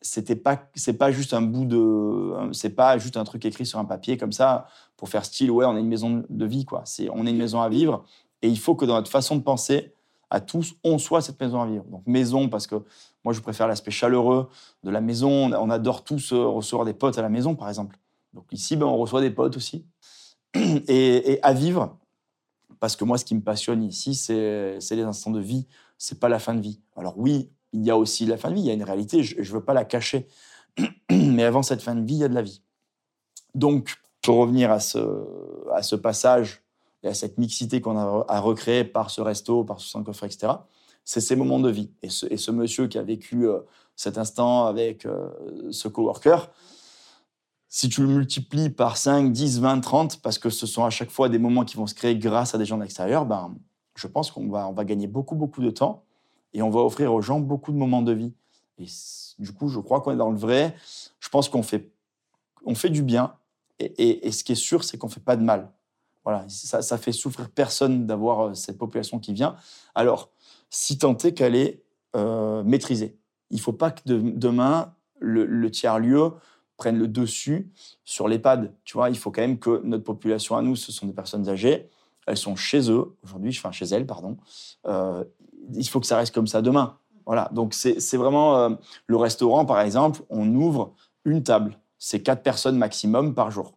[0.00, 3.78] c'était pas, c'est pas juste un bout de, c'est pas juste un truc écrit sur
[3.78, 5.50] un papier comme ça pour faire style.
[5.50, 6.82] Ouais, on est une maison de vie, quoi.
[6.86, 8.04] C'est, on est une maison à vivre.
[8.40, 9.92] Et il faut que dans notre façon de penser,
[10.30, 11.84] à tous, on soit cette maison à vivre.
[11.84, 12.76] Donc maison parce que
[13.22, 14.48] moi je préfère l'aspect chaleureux
[14.82, 15.52] de la maison.
[15.52, 17.98] On adore tous euh, recevoir des potes à la maison par exemple.
[18.52, 19.86] Ici, ben, on reçoit des potes aussi.
[20.54, 21.98] Et, à vivre,
[22.80, 25.66] parce que moi ce qui me passionne ici, c'est les instants de vie,
[25.98, 26.80] c'est pas la fin de vie.
[26.96, 29.22] Alors oui, il y a aussi la fin de vie, il y a une réalité,
[29.22, 30.28] je ne veux pas la cacher.
[31.10, 32.62] Mais avant cette fin de vie, il y a de la vie.
[33.54, 36.62] Donc, pour revenir à ce, passage
[37.02, 40.52] et à cette mixité qu'on a à recréer par ce resto, par ce coffre, etc.,
[41.04, 41.90] c'est ces moments de vie.
[42.02, 43.60] Et ce, et ce, monsieur qui a vécu euh,
[43.96, 45.30] cet instant avec euh,
[45.70, 46.50] ce coworker,
[47.68, 51.10] si tu le multiplies par 5, 10, 20, 30, parce que ce sont à chaque
[51.10, 53.54] fois des moments qui vont se créer grâce à des gens de l'extérieur, ben,
[53.94, 56.04] je pense qu'on va, on va gagner beaucoup, beaucoup de temps
[56.54, 58.32] et on va offrir aux gens beaucoup de moments de vie.
[58.78, 58.86] Et
[59.38, 60.74] du coup, je crois qu'on est dans le vrai.
[61.20, 61.90] Je pense qu'on fait,
[62.64, 63.34] on fait du bien.
[63.80, 65.70] Et, ce qui est sûr, c'est qu'on ne fait pas de mal.
[66.24, 69.56] Voilà, ça, ça fait souffrir personne d'avoir euh, cette population qui vient.
[69.94, 70.30] Alors,
[70.68, 71.82] si tant est qu'elle est
[72.16, 73.18] euh, maîtrisée.
[73.50, 76.32] Il ne faut pas que demain, le, tiers-lieu
[76.78, 77.70] prenne le dessus
[78.04, 78.72] sur l'EHPAD.
[78.84, 81.48] Tu vois, il faut quand même que notre population à nous, ce sont des personnes
[81.50, 81.90] âgées.
[82.26, 84.38] Elles sont chez eux aujourd'hui, enfin chez elles, pardon.
[84.86, 85.24] Euh,
[85.74, 86.96] il faut que ça reste comme ça demain.
[87.26, 88.70] Voilà, donc c'est vraiment euh,
[89.06, 90.94] le restaurant, par exemple, on ouvre
[91.26, 91.78] une table.
[91.98, 93.74] C'est quatre personnes maximum par jour.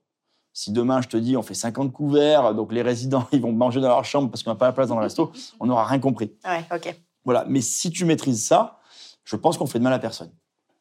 [0.53, 3.81] Si demain, je te dis, on fait 50 couverts, donc les résidents, ils vont manger
[3.81, 5.99] dans leur chambre parce qu'on n'a pas la place dans le resto, on n'aura rien
[5.99, 6.33] compris.
[6.45, 6.95] Ouais, ok.
[7.25, 8.79] Voilà, mais si tu maîtrises ça,
[9.23, 10.31] je pense qu'on fait de mal à personne.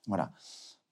[0.07, 0.31] Voilà.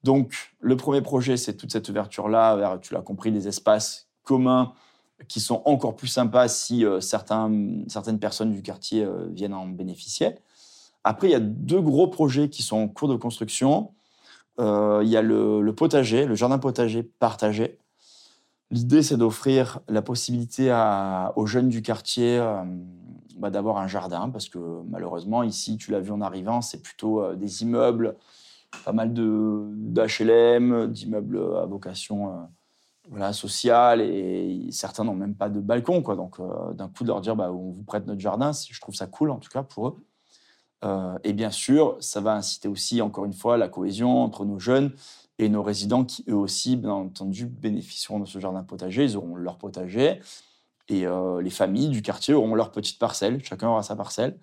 [0.03, 4.73] Donc, le premier projet, c'est toute cette ouverture-là tu l'as compris, des espaces communs
[5.27, 10.35] qui sont encore plus sympas si euh, certaines personnes du quartier euh, viennent en bénéficier.
[11.03, 13.91] Après, il y a deux gros projets qui sont en cours de construction.
[14.59, 17.77] Euh, il y a le, potager, le jardin potager partagé.
[18.71, 20.71] L'idée, c'est d'offrir la possibilité
[21.35, 22.39] aux jeunes du quartier
[23.37, 27.33] bah, d'avoir un jardin, parce que malheureusement, ici, tu l'as vu en arrivant, c'est plutôt
[27.33, 28.15] des immeubles,
[28.85, 32.47] pas mal d'HLM, d'immeubles à vocation
[33.09, 36.01] voilà, social et certains n'ont même pas de balcon.
[36.01, 36.15] Quoi.
[36.15, 38.95] Donc, euh, d'un coup, de leur dire bah, on vous prête notre jardin, je trouve
[38.95, 39.97] ça cool en tout cas pour eux.
[40.85, 44.59] Euh, et bien sûr, ça va inciter aussi, encore une fois, la cohésion entre nos
[44.59, 44.93] jeunes
[45.37, 49.03] et nos résidents qui, eux aussi, bien entendu, bénéficieront de ce jardin potager.
[49.03, 50.21] Ils auront leur potager
[50.87, 53.43] et euh, les familles du quartier auront leur petite parcelle.
[53.43, 54.37] Chacun aura sa parcelle.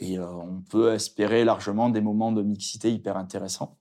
[0.00, 3.78] Et on peut espérer largement des moments de mixité hyper intéressants.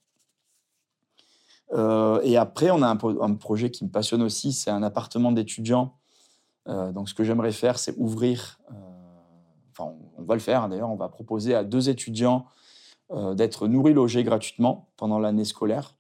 [1.74, 5.98] Euh, et après, on a un, projet qui me passionne aussi, c'est un appartement d'étudiants.
[6.68, 8.76] Euh, donc, ce que j'aimerais faire, c'est ouvrir, euh,
[9.72, 12.46] enfin, on, va le faire hein, d'ailleurs, on va proposer à deux étudiants
[13.36, 15.96] d'être nourris, logés gratuitement pendant l'année scolaire.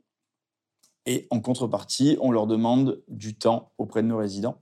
[1.06, 4.58] Et en contrepartie, on leur demande du temps auprès de nos résidents,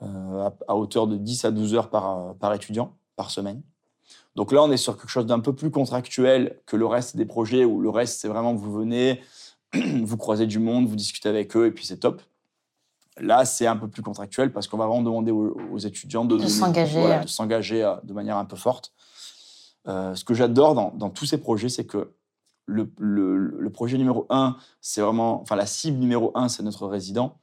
[0.00, 3.62] à, hauteur de 10 à 12 heures par étudiant par semaine.
[4.38, 7.24] Donc là, on est sur quelque chose d'un peu plus contractuel que le reste des
[7.24, 9.20] projets, où le reste, c'est vraiment vous venez,
[9.74, 12.22] vous croisez du monde, vous discutez avec eux et puis c'est top.
[13.18, 17.18] Là, c'est un peu plus contractuel parce qu'on va vraiment demander aux, étudiants de, s'engager
[17.20, 18.92] de s'engager euh, de manière un peu forte.
[19.88, 22.12] Euh, ce que j'adore dans, tous ces projets, c'est que
[22.66, 27.40] le, le, projet numéro un, c'est vraiment, enfin la cible numéro un, c'est notre résident.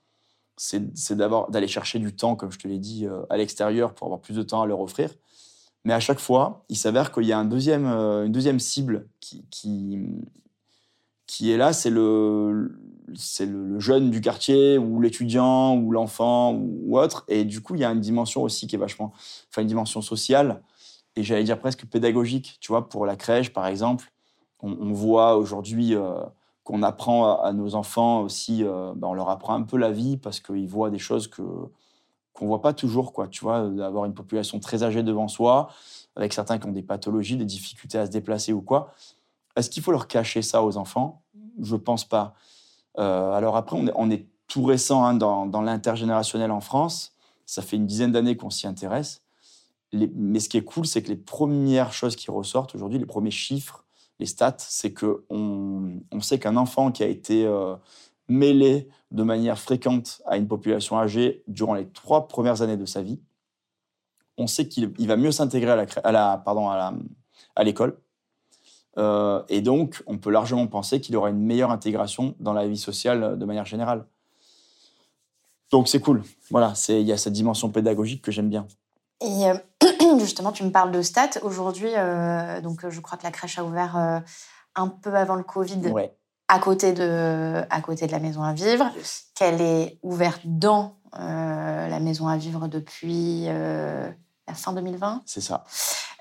[0.56, 4.22] C'est d'aller chercher du temps, comme je te l'ai dit, euh, à l'extérieur pour avoir
[4.22, 5.10] plus de temps à leur offrir.
[5.86, 9.44] Mais à chaque fois, il s'avère qu'il y a deuxième, une deuxième cible qui,
[11.52, 12.76] est là, c'est le,
[13.16, 17.24] c'est le, jeune du quartier ou l'étudiant ou l'enfant ou, autre.
[17.28, 19.14] Et du coup, il y a une dimension aussi qui est vachement,
[19.50, 20.62] enfin une dimension sociale
[21.16, 22.58] et j'allais dire presque pédagogique.
[22.60, 24.12] Tu vois, pour la crèche, par exemple,
[24.62, 26.16] on, voit aujourd'hui euh,
[26.64, 30.18] qu'on apprend à, nos enfants aussi, euh, ben, on leur apprend un peu la vie
[30.18, 31.44] parce qu'ils voient des choses que
[32.36, 33.28] qu'on voit pas toujours, quoi.
[33.28, 35.70] Tu vois, d'avoir une population très âgée devant soi,
[36.16, 38.94] avec certains qui ont des pathologies, des difficultés à se déplacer ou quoi.
[39.56, 41.24] Est-ce qu'il faut leur cacher ça aux enfants?
[41.62, 42.36] Je pense pas.
[43.00, 47.14] Euh, alors après, on est, tout récent hein, dans, l'intergénérationnel en France.
[47.48, 49.24] Ça fait une dizaine d'années qu'on s'y intéresse.
[49.92, 53.32] mais ce qui est cool, c'est que les premières choses qui ressortent aujourd'hui, les premiers
[53.32, 53.86] chiffres,
[54.20, 57.76] les stats, c'est que on, sait qu'un enfant qui a été euh,
[58.28, 63.02] mêlé de manière fréquente à une population âgée durant les trois premières années de sa
[63.02, 63.20] vie,
[64.38, 67.98] on sait qu'il va mieux s'intégrer à la, à la, pardon, à l'école
[68.98, 72.78] euh, et donc, on peut largement penser qu'il aura une meilleure intégration dans la vie
[72.78, 74.06] sociale euh, de manière générale.
[75.72, 76.24] Donc, c'est cool.
[76.50, 78.68] Voilà, il y a cette dimension pédagogique que j'aime bien.
[79.22, 79.58] Et euh,
[80.20, 81.42] justement, tu me parles de stats.
[81.42, 81.90] Aujourd'hui,
[82.64, 84.24] donc, je crois que la crèche a ouvert
[84.76, 85.92] un peu avant le Covid.
[86.48, 88.86] À côté, de, à côté de la maison à vivre,
[89.34, 95.24] qu'elle est ouverte dans la maison à vivre depuis la fin 2020.
[95.26, 95.64] C'est ça.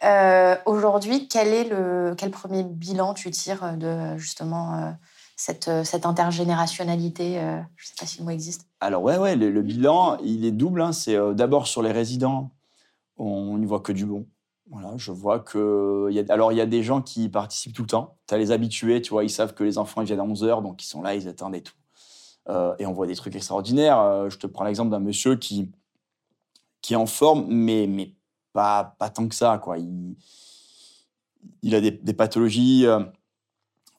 [0.03, 4.91] Euh, Aujourd'hui, quel est le quel premier bilan tu tires de justement euh,
[5.37, 8.67] cette, euh, cette intergénérationnalité euh, Je ne sais pas si le mot existe.
[8.81, 10.83] Alors ouais, ouais, le, le bilan, il est double.
[10.83, 10.93] hein.
[10.93, 12.51] C'est euh, d'abord sur les résidents,
[13.17, 14.27] on n'y voit que du bon.
[14.71, 16.11] Voilà, je vois que...
[16.11, 18.17] a, alors, il y a des gens qui participent tout le temps.
[18.27, 20.63] Tu as les habitués, tu vois, ils savent que les enfants ils viennent à 11h,
[20.63, 21.75] donc ils sont là, ils attendent et tout.
[22.49, 23.99] Euh, et on voit des trucs extraordinaires.
[24.01, 25.71] Euh, je te prends l'exemple d'un monsieur qui,
[26.81, 28.15] qui est en forme, mais, mais
[28.53, 29.59] pas, pas tant que ça.
[29.59, 29.79] Quoi.
[29.79, 30.17] Il,
[31.63, 33.01] il a des, pathologies, euh,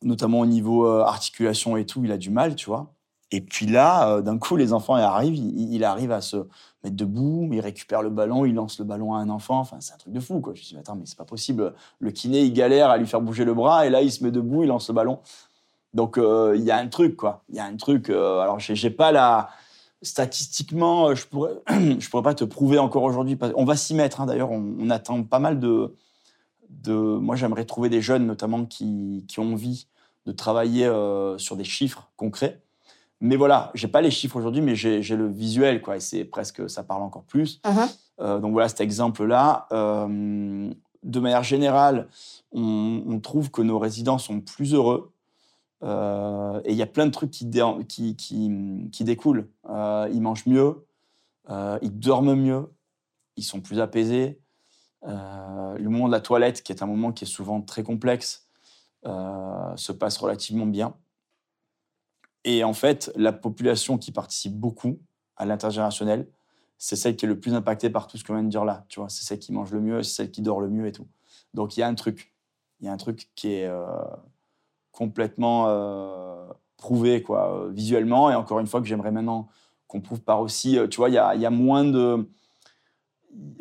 [0.01, 2.94] notamment au niveau euh, articulation et tout, il a du mal, tu vois.
[3.31, 6.37] Et puis là, euh, d'un coup, les enfants arrivent, il, il arrive à se
[6.83, 9.59] mettre debout, il récupère le ballon, il lance le ballon à un enfant.
[9.59, 10.53] Enfin, c'est un truc de fou, quoi.
[10.53, 11.73] Je me dis, mais attends, mais c'est pas possible.
[11.99, 14.31] Le kiné, il galère à lui faire bouger le bras, et là, il se met
[14.31, 15.19] debout, il lance le ballon.
[15.95, 17.43] Donc, euh, il y a un truc, quoi.
[17.49, 18.09] Il y a un truc.
[18.09, 19.49] euh, alors, j'ai pas la.
[20.01, 23.37] Statistiquement, euh, je pourrais, je pourrais pas te prouver encore aujourd'hui.
[23.55, 24.51] On va s'y mettre, hein, d'ailleurs.
[24.51, 25.95] On, attend pas mal de.
[26.69, 29.87] de moi, j'aimerais trouver des jeunes, notamment, qui, ont envie
[30.25, 30.91] de travailler
[31.37, 32.61] sur des chiffres concrets.
[33.25, 35.97] Mais voilà, j'ai pas les chiffres aujourd'hui, mais j'ai le visuel, quoi.
[35.97, 37.59] Et c'est presque, ça parle encore plus.
[38.21, 39.67] Euh, donc voilà cet exemple-là.
[39.71, 40.71] Euh,
[41.03, 42.07] de manière générale,
[42.51, 45.11] on, on trouve que nos résidents sont plus heureux.
[45.83, 48.49] Euh, et il y a plein de trucs qui, dé- qui, qui,
[48.91, 49.47] qui découlent.
[49.67, 50.85] Ils mangent mieux,
[51.49, 52.71] ils dorment mieux,
[53.37, 54.39] ils sont plus apaisés.
[55.03, 58.47] Le moment de la toilette, qui est un moment qui est souvent très complexe,
[59.03, 60.93] se passe relativement bien.
[62.45, 64.99] Et en fait, la population qui participe beaucoup
[65.35, 66.27] à l'intergénérationnel,
[66.77, 68.85] c'est celle qui est le plus impactée par tout ce qu'on vient de dire là.
[68.87, 70.91] Tu vois, c'est celle qui mange le mieux, c'est celle qui dort le mieux et
[70.91, 71.07] tout.
[71.55, 72.33] Donc il y a un truc,
[72.79, 73.85] il y a un truc qui est euh,
[74.91, 78.29] complètement euh, prouvé quoi, euh, visuellement.
[78.29, 79.49] Et encore une fois que j'aimerais maintenant
[79.87, 80.77] qu'on prouve par aussi.
[80.91, 82.29] tu vois, il y a, il y a moins de,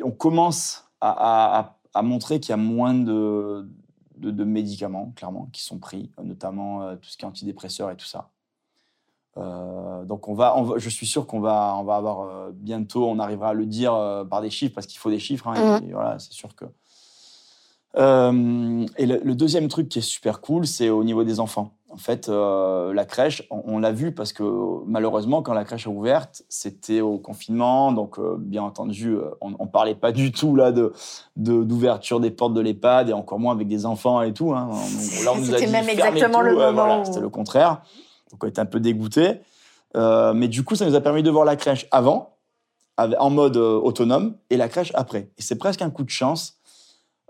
[0.03, 3.67] on commence à, montrer qu'il y a moins de,
[4.21, 8.31] médicaments clairement qui sont pris, notamment tout ce qui est antidépresseurs et tout ça.
[9.37, 12.51] Euh, donc on va, on va- je suis sûr qu'on va, on va avoir euh,
[12.53, 15.47] bientôt, on arrivera à le dire euh, par des chiffres parce qu'il faut des chiffres.
[15.49, 16.65] hein, et- et voilà, c'est sûr que.
[17.97, 21.71] Et le, le deuxième truc qui est super cool, c'est au niveau des enfants.
[21.89, 24.43] En fait, la crèche, on, on l'a vu parce que
[24.85, 29.95] malheureusement, quand la crèche a ouverte, c'était au confinement, donc bien entendu, on, on parlait
[29.95, 30.91] pas du tout là de
[31.37, 34.53] de- d'ouverture des portes de l'EHPAD et encore moins avec des enfants et tout.
[34.53, 34.67] Hein.
[34.71, 37.21] On- là, on nous a C'était dit, même exactement tout, le moment voilà, où- C'était
[37.21, 37.81] le contraire.
[38.35, 39.39] Donc on était un peu dégoûtés.
[39.95, 42.37] Euh, mais du coup, ça nous a permis de voir la crèche avant,
[42.97, 45.29] en mode euh, autonome, et la crèche après.
[45.37, 46.57] Et c'est presque un coup de chance.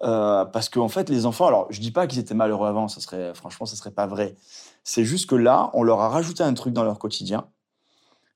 [0.04, 3.00] euh, parce qu'en fait, les enfants, alors je dis pas qu'ils étaient malheureux avant, ça
[3.02, 4.36] serait, franchement, ça serait pas vrai.
[4.84, 7.48] C'est juste que là, on leur a rajouté un truc dans leur quotidien.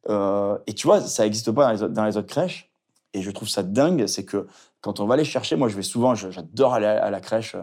[0.07, 2.71] Et tu vois, ça n'existe pas dans les, dans les autres crèches.
[3.13, 4.47] Et je trouve ça dingue, c'est que
[4.81, 7.55] quand on va les chercher, moi je vais souvent, j'adore aller à la crèche,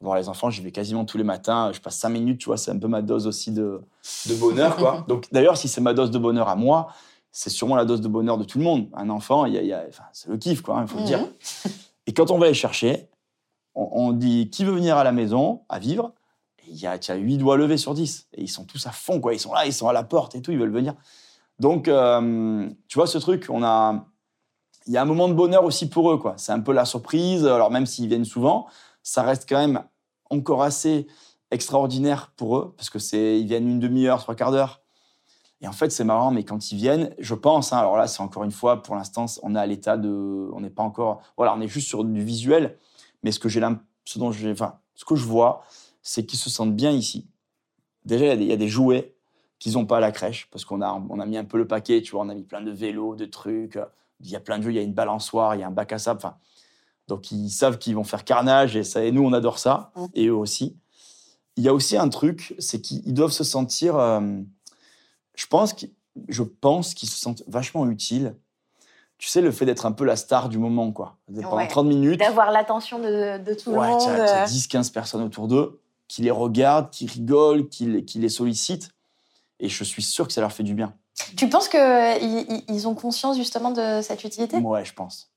[0.00, 2.56] voir les enfants, j'y vais quasiment tous les matins, je passe cinq minutes, tu vois,
[2.56, 3.80] c'est un peu ma dose aussi de,
[4.26, 5.04] de bonheur, quoi.
[5.08, 6.88] Donc d'ailleurs, si c'est ma dose de bonheur à moi,
[7.32, 8.88] c'est sûrement la dose de bonheur de tout le monde.
[8.94, 11.26] Un enfant, y a, y a- enfin, c'est le kiff, quoi, il faut le dire.
[12.06, 13.08] Et quand on va les chercher,
[13.74, 16.12] on, on dit qui veut venir à la maison à vivre?
[16.66, 18.28] Et Il y a, tu as 8 doigts levés sur 10.
[18.34, 19.34] Et ils sont tous à fond, quoi.
[19.34, 20.94] Ils sont là, ils sont à la porte et tout, ils veulent venir.
[21.58, 24.04] Donc, euh, tu vois, ce truc, on a.
[24.86, 26.34] Il y a un moment de bonheur aussi pour eux, quoi.
[26.36, 27.44] C'est un peu la surprise.
[27.46, 28.66] Alors, même s'ils viennent souvent,
[29.06, 29.84] ça reste quand même
[30.30, 31.06] encore assez
[31.52, 34.82] extraordinaire pour eux, parce que c'est, ils viennent une demi-heure, trois quarts d'heure.
[35.60, 38.20] Et en fait, c'est marrant, mais quand ils viennent, je pense, hein, alors là, c'est
[38.20, 40.50] encore une fois, pour l'instant, on est à l'état de.
[40.52, 41.22] On n'est pas encore.
[41.36, 42.78] Voilà, on est juste sur du visuel.
[43.22, 43.60] Mais ce que j'ai
[44.04, 45.62] ce dont enfin, ce que je vois,
[46.02, 47.28] c'est qu'ils se sentent bien ici.
[48.04, 49.14] Déjà, il y y, a des jouets
[49.60, 51.68] qu'ils n'ont pas à la crèche, parce qu'on a, on a mis un peu le
[51.68, 53.78] paquet, tu vois, on a mis plein de vélos, de trucs.
[54.20, 55.70] Il y a plein de jeux, il y a une balançoire, il y a un
[55.70, 56.18] bac à sable.
[56.18, 56.36] Enfin,
[57.08, 60.26] donc, ils savent qu'ils vont faire carnage, et, ça, et nous, on adore ça, et
[60.26, 60.76] eux aussi.
[61.56, 63.96] Il y a aussi un truc, c'est qu'ils doivent se sentir.
[63.96, 64.20] euh,
[65.34, 65.90] je pense qu'ils
[66.28, 68.34] je pense qu'ils se sentent vachement utiles.
[69.18, 71.16] Tu sais, le fait d'être un peu la star du moment, quoi.
[71.26, 71.68] Pendant Ouais.
[71.68, 72.20] 30 minutes.
[72.20, 74.00] D'avoir l'attention de, de tout Ouais, le monde.
[74.04, 78.18] t'as- t'as euh, 10-15 personnes autour d'eux qui les regardent, qui rigolent, qui les, qui
[78.18, 78.90] les sollicitent.
[79.60, 80.94] Et je suis sûr que ça leur fait du bien.
[81.36, 81.80] Tu penses qu'ils
[82.68, 84.58] ils ont conscience justement de cette utilité?
[84.58, 85.30] Ouais, je pense.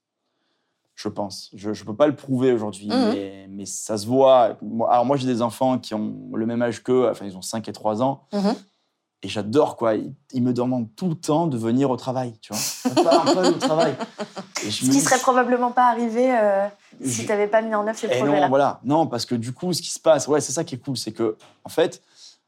[1.01, 1.49] Je pense.
[1.53, 3.09] Je ne peux pas le prouver aujourd'hui, Mhm.
[3.13, 4.57] mais, mais ça se voit.
[4.89, 7.69] Alors, moi, j'ai des enfants qui ont le même âge qu'eux, enfin, ils ont 5
[7.69, 8.23] et 3 ans.
[8.33, 8.53] Mhm.
[9.23, 9.95] Et j'adore, quoi.
[9.95, 12.61] Ils, ils me demandent tout le temps de venir au travail, tu vois.
[12.97, 13.95] On aller au travail.
[14.65, 16.67] Et je Ce me qui serait probablement pas arrivé euh,
[17.01, 18.41] si je- tu n'avais pas mis en œuvre ces Et projets-là.
[18.41, 18.81] non, voilà.
[18.83, 20.97] Non, parce que du coup, ce qui se passe, ouais, c'est ça qui est cool,
[20.97, 22.01] c'est que, en fait,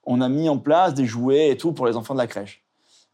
[0.05, 2.61] on a mis en place des jouets et tout pour les enfants de la crèche.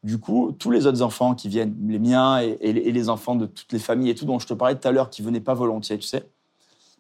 [0.04, 3.46] Du coup, tous les autres enfants qui viennent, les miens et, et les- enfants de
[3.48, 5.54] toutes les familles et tout, dont je te parlais tout à l'heure, qui venaient pas
[5.54, 6.28] volontiers, tu sais,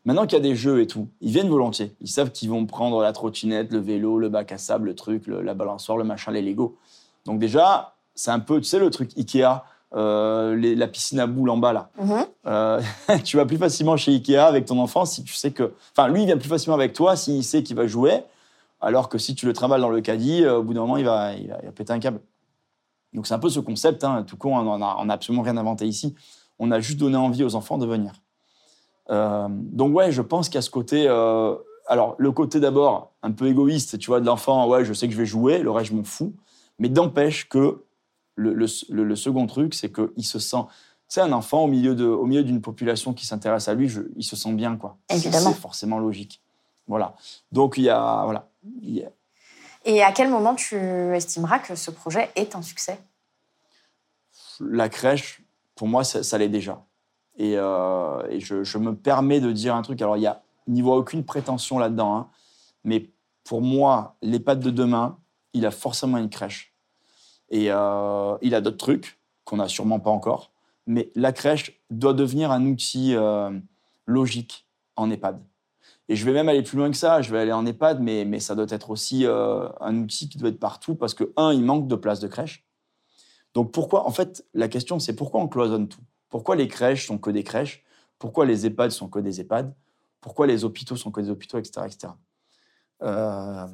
[0.06, 1.92] Maintenant qu'il y a des jeux et tout, ils viennent volontiers.
[2.00, 5.28] Ils savent qu'ils vont prendre la trottinette, le vélo, le bac à sable, le truc,
[5.28, 6.78] le- la balançoire, le machin, les Lego.
[7.26, 11.28] Donc déjà, c'est un peu, tu sais, le truc Ikea, euh, les- la piscine à
[11.28, 11.90] boules en bas là.
[12.00, 12.26] Mhm.
[12.46, 12.82] Euh,
[13.26, 15.74] tu vas plus facilement chez Ikea avec ton enfant si tu sais que.
[15.96, 18.22] Enfin, lui, il vient plus facilement avec toi s'il sait qu'il va jouer,
[18.80, 21.06] alors que si tu le trimbales dans le caddie, euh, au bout d'un moment, il
[21.06, 22.22] va, il, va, il va péter un câble.
[23.14, 25.58] Donc, c'est un peu ce concept, hein, tout con, on n'a on a absolument rien
[25.58, 26.14] inventé ici.
[26.60, 28.12] On a juste donné envie aux enfants de venir.
[29.10, 31.06] Euh, donc, ouais, je pense a ce côté.
[31.08, 31.56] euh,
[31.88, 35.14] alors, le côté d'abord un peu égoïste, tu vois, de l'enfant, ouais, je sais que
[35.14, 36.34] je vais jouer, le reste, je m'en fous.
[36.80, 37.84] Mais d'empêche que
[38.36, 40.58] le, le- le- le second truc, c'est qu'il se sent.
[41.08, 44.02] Sais, un enfant au milieu de- au milieu d'une population qui s'intéresse à lui, je-
[44.18, 44.98] il se sent bien, quoi.
[45.10, 45.52] Évidemment.
[45.54, 46.42] C'est forcément logique.
[46.88, 47.16] Voilà.
[47.54, 48.24] Donc, il y a.
[48.26, 48.50] Voilà.
[48.82, 49.10] Il y a-
[49.88, 50.76] Et à quel moment tu
[51.16, 53.00] estimeras que ce projet est un succès?
[54.60, 55.42] La crèche,
[55.76, 56.86] pour moi, ça, ça l'est déjà.
[57.38, 60.02] Et, euh, je, me permets de dire un truc.
[60.02, 62.18] Alors, il y a, n'y voit aucune prétention là-dedans.
[62.18, 62.30] hein.
[62.84, 63.10] mais
[63.46, 65.18] pour moi, l'EHPAD de demain,
[65.54, 66.74] il a forcément une crèche.
[67.50, 70.52] Et euh, il a d'autres trucs qu'on n'a sûrement pas encore.
[70.86, 73.58] Mais la crèche doit devenir un outil euh,
[74.06, 74.68] logique
[74.98, 75.42] en EHPAD.
[76.10, 77.22] Et je vais même aller plus loin que ça.
[77.22, 80.38] Je vais aller en EHPAD, mais, mais ça doit être aussi euh, un outil qui
[80.38, 82.66] doit être partout parce que, un, il manque de places de crèche.
[83.54, 86.02] Donc pourquoi, en fait, la question c'est pourquoi on cloisonne tout?
[86.30, 87.84] Pourquoi les crèches sont que des crèches?
[88.20, 89.74] Pourquoi les EHPAD sont que des EHPAD?
[90.22, 91.86] Pourquoi les hôpitaux sont que des hôpitaux, etc.
[91.86, 92.14] etc.
[93.04, 93.68] Euh,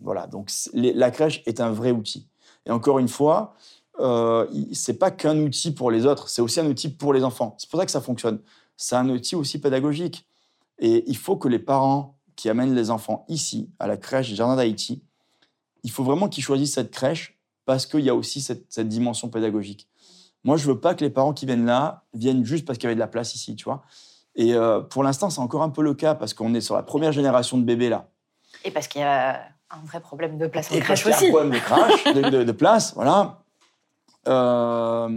[0.00, 2.28] voilà, donc la crèche est un vrai outil.
[2.66, 3.54] Et encore une fois,
[4.00, 7.54] euh, c'est pas qu'un outil pour les autres, c'est aussi un outil pour les enfants.
[7.58, 8.40] C'est pour ça que ça fonctionne.
[8.76, 10.26] C'est un outil aussi pédagogique.
[10.80, 14.56] Et il faut que les parents qui amènent les enfants ici, à la crèche Jardin
[14.56, 15.02] d'Haïti,
[15.82, 19.28] il faut vraiment qu'ils choisissent cette crèche parce qu'il y a aussi cette, cette dimension
[19.28, 19.88] pédagogique.
[20.42, 22.88] Moi, je veux pas que les parents qui viennent là viennent juste parce qu'il y
[22.88, 23.82] avait de la place ici, tu vois.
[24.34, 26.82] Et euh, pour l'instant, c'est encore un peu le cas parce qu'on est sur la
[26.82, 28.08] première génération de bébés là.
[28.64, 31.26] Et parce qu'il y a un vrai problème de place en Et crèche aussi.
[31.26, 33.42] un problème de, crèche, de, de- de place, voilà.
[34.28, 35.08] Euh,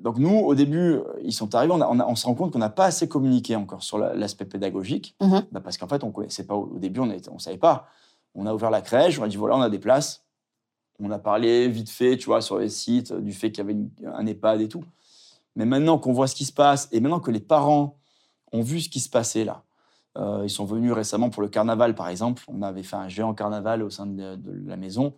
[0.00, 2.52] donc nous, au début, ils sont arrivés, on, a- on a- on se rend compte
[2.52, 5.44] qu'on n'a pas assez communiqué encore sur la- l'aspect pédagogique, Mhm.
[5.52, 7.86] Bah, parce qu'en fait, on connaissait pas au, début, on ne on savait pas.
[8.34, 10.24] On a ouvert la crèche, on a dit voilà, on a des places.
[10.98, 13.72] On a parlé vite fait, tu vois, sur les sites, du fait qu'il y avait
[13.74, 14.84] une- un EHPAD et tout.
[15.54, 17.96] Mais maintenant qu'on voit ce qui se passe, et maintenant que les parents
[18.52, 19.62] ont vu ce qui se passait là,
[20.16, 22.42] euh, ils sont venus récemment pour le carnaval, par exemple.
[22.48, 25.12] On avait fait un géant carnaval au sein de, de la maison.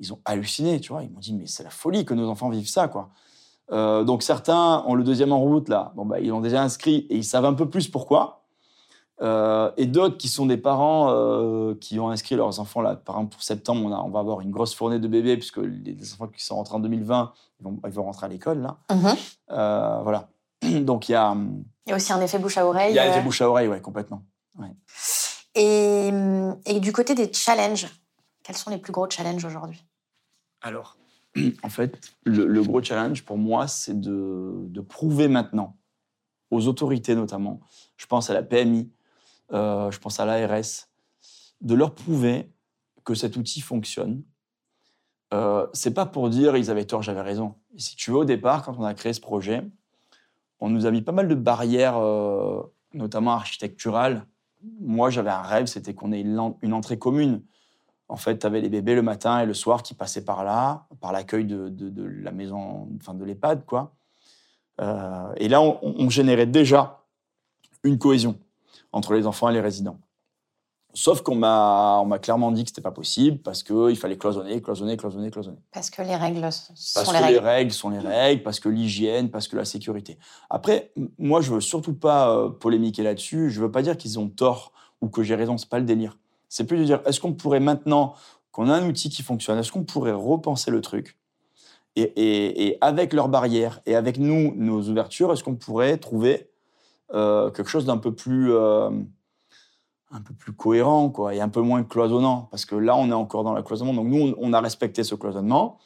[0.00, 1.02] Ils ont halluciné, tu vois.
[1.04, 3.10] Ils m'ont dit, mais c'est la folie que nos enfants vivent ça, quoi.
[3.70, 5.92] Euh, donc certains ont le deuxième en route, là.
[5.94, 8.38] Bon, bah, ils l'ont déjà inscrit et ils savent un peu plus pourquoi.
[9.22, 12.96] Euh, et d'autres qui sont des parents euh, qui ont inscrit leurs enfants, là.
[12.96, 15.58] Par exemple, pour septembre, on, a- on va avoir une grosse fournée de bébés, puisque
[15.58, 18.62] les, les enfants qui sont rentrés en 2020, ils vont, ils vont rentrer à l'école,
[18.62, 18.78] là.
[18.90, 19.14] Mhm.
[19.52, 20.30] Euh, voilà.
[20.80, 22.92] Donc il y a, hum, Il y a aussi un effet bouche à oreille.
[22.92, 24.22] il y a euh, les bouche à oreille, ouais, complètement.
[25.54, 26.10] Et,
[26.66, 27.88] et du côté des challenges,
[28.42, 29.84] quels sont les plus gros challenges aujourd'hui?
[30.60, 30.96] Alors,
[31.62, 35.76] en fait, le, gros challenge pour moi, c'est de, prouver maintenant
[36.50, 37.60] aux autorités notamment,
[37.96, 38.90] je pense à la PMI,
[39.52, 40.88] euh, je pense à l'ARS,
[41.60, 42.50] de leur prouver
[43.04, 44.24] que cet outil fonctionne.
[45.32, 47.54] Euh, c'est pas pour dire ils avaient tort, j'avais raison.
[47.76, 49.62] Et si tu veux, au départ, quand on a créé ce projet,
[50.58, 52.62] on nous a mis pas mal de barrières, euh,
[52.94, 54.26] notamment architecturales.
[54.80, 57.42] Moi, j'avais un rêve, c'était qu'on ait une entrée commune.
[58.10, 60.86] En fait, tu avais les bébés le matin et le soir qui passaient par là,
[61.00, 63.94] par l'accueil de, de- de la maison, enfin de l'EHPAD, quoi.
[64.80, 67.04] Euh, et là, on, on générait déjà
[67.84, 68.38] une cohésion
[68.92, 69.98] entre les enfants et les résidents.
[70.92, 74.60] Sauf qu'on m'a on m'a clairement dit que c'était pas possible parce qu'il fallait cloisonner,
[74.60, 75.58] cloisonner, cloisonner, cloisonner.
[75.70, 77.32] Parce que les règles sont Parce les que règles.
[77.34, 80.18] les règles sont les règles, parce que l'hygiène, parce que la sécurité.
[80.48, 83.50] Après, moi, je veux surtout pas euh, polémiquer là-dessus.
[83.50, 85.56] Je veux pas dire qu'ils ont tort ou que j'ai raison.
[85.58, 86.18] C'est pas le délire.
[86.50, 88.14] C'est plus de dire, est-ce qu'on pourrait maintenant
[88.52, 91.16] qu'on a un outil qui fonctionne, est-ce qu'on pourrait repenser le truc
[91.96, 96.50] et, avec leurs barrières et avec nous, nos ouvertures, est-ce qu'on pourrait trouver
[97.12, 98.90] euh, quelque chose d'un peu plus euh,
[100.10, 102.48] un peu plus cohérent quoi, et un peu moins cloisonnant?
[102.50, 103.94] Parce que là, on est encore dans le cloisonnement.
[103.94, 105.78] Donc nous, on- a respecté ce cloisonnement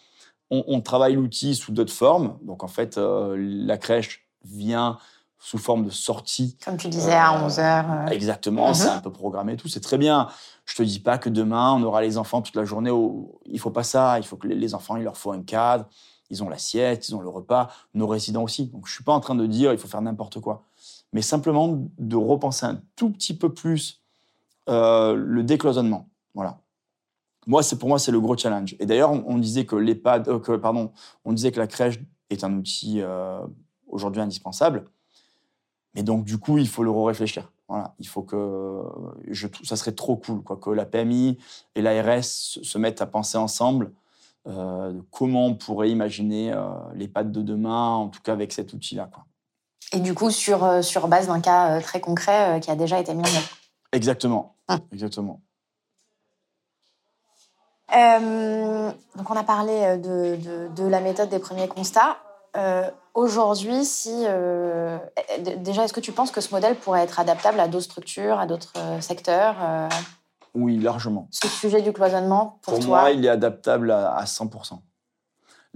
[0.50, 2.38] on, on travaille l'outil sous d'autres formes.
[2.42, 4.98] Donc, en fait, euh, la crèche vient
[5.44, 6.56] sous forme de sortie.
[6.64, 8.10] Comme tu disais, à Euh, 11h.
[8.10, 8.74] Exactement, Mhm.
[8.74, 9.68] c'est un peu programmé et tout.
[9.68, 10.28] C'est très bien.
[10.64, 12.88] Je te dis pas que demain, on aura les enfants toute la journée.
[12.90, 13.38] Au...
[13.44, 14.18] Il faut pas ça.
[14.18, 15.84] Il faut que les- les enfants, il leur faut un cadre.
[16.30, 17.68] Ils ont l'assiette, ils ont le repas.
[17.92, 18.68] Nos résidents aussi.
[18.68, 20.62] Donc, je suis pas en train de dire il faut faire n'importe quoi.
[21.12, 24.00] Mais simplement de repenser un tout petit peu plus
[24.70, 26.08] euh, le décloisonnement.
[26.34, 26.56] Voilà.
[27.46, 28.74] Moi, c'est pour moi, c'est le gros challenge.
[28.80, 30.90] Et d'ailleurs, on, on disait que l'EHPAD, euh, que, pardon,
[31.26, 33.40] on disait que la crèche est un outil euh,
[33.88, 34.86] aujourd'hui indispensable.
[35.94, 37.50] Mais donc, du coup, il faut le réfléchir.
[37.68, 38.82] Voilà, il faut que
[39.28, 41.38] je, ça serait trop cool quoi, que la PMI
[41.74, 43.92] et l'ARS se mettent à penser ensemble
[44.46, 48.52] euh, de comment on pourrait imaginer euh, les pattes de demain, en tout cas avec
[48.52, 49.08] cet outil-là.
[49.10, 49.24] Quoi.
[49.92, 53.14] Et du coup, sur, euh, sur base d'un cas très concret qui a déjà été
[53.14, 53.48] mis en œuvre.
[53.92, 54.56] Exactement.
[54.68, 54.80] Ah.
[54.92, 55.40] Exactement.
[57.90, 62.18] donc, on a parlé de, de, de, la méthode des premiers constats.
[63.14, 64.24] Aujourd'hui, si
[65.58, 68.46] déjà, est-ce que tu penses que ce modèle pourrait être adaptable à d'autres structures, à
[68.46, 69.56] d'autres secteurs
[70.54, 71.28] oui, largement.
[71.30, 73.00] Ce sujet du cloisonnement, pour, pour toi?
[73.02, 74.78] moi, il est adaptable à, 100%.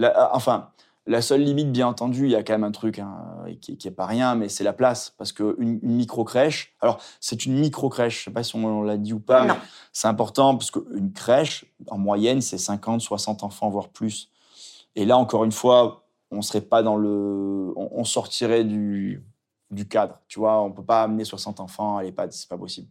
[0.01, 0.71] Euh, enfin,
[1.07, 3.17] la seule limite, bien entendu, il y a quand même un truc hein,
[3.61, 5.15] qui n'est pas rien, mais c'est la place.
[5.19, 8.97] Parce qu'une une micro-crèche, alors c'est une micro-crèche, je ne sais pas si on l'a
[8.97, 9.55] dit ou pas, mais
[9.93, 14.31] c'est important parce qu'une crèche, en moyenne, c'est 50, 60 enfants, voire plus.
[14.95, 17.73] Et là, encore une fois, on serait pas dans le.
[17.77, 19.25] On, sortirait du,
[19.71, 20.21] du cadre.
[20.29, 22.89] Tu vois, on ne peut pas amener 60 enfants à l'EHPAD, c'est pas possible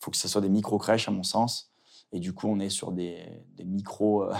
[0.00, 1.70] faut que ce soit des micro-crèches, à mon sens.
[2.12, 4.34] Et du coup, on est sur des, des micro, euh,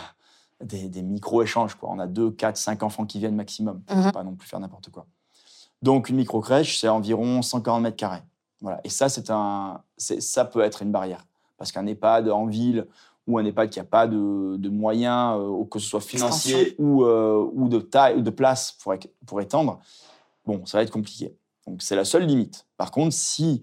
[0.64, 1.74] des, micro-échanges.
[1.74, 1.90] Quoi.
[1.92, 3.82] On a 2, 4, 5 enfants qui viennent maximum.
[3.88, 5.06] On ne peut pas non plus faire n'importe quoi.
[5.82, 8.22] Donc, une micro-crèche, c'est environ 140 mètres carrés.
[8.60, 8.80] Voilà.
[8.84, 11.24] Et ça, c'est un, ça peut être une barrière.
[11.56, 12.86] Parce qu'un EHPAD en ville
[13.28, 17.04] ou un EHPAD qui n'a pas de, de moyens, euh, que ce soit financier ou,
[17.04, 19.78] euh, ou de taille ou de place pour, pour étendre,
[20.44, 21.36] bon, ça va être compliqué.
[21.68, 22.66] Donc, c'est la seule limite.
[22.76, 23.62] Par contre, si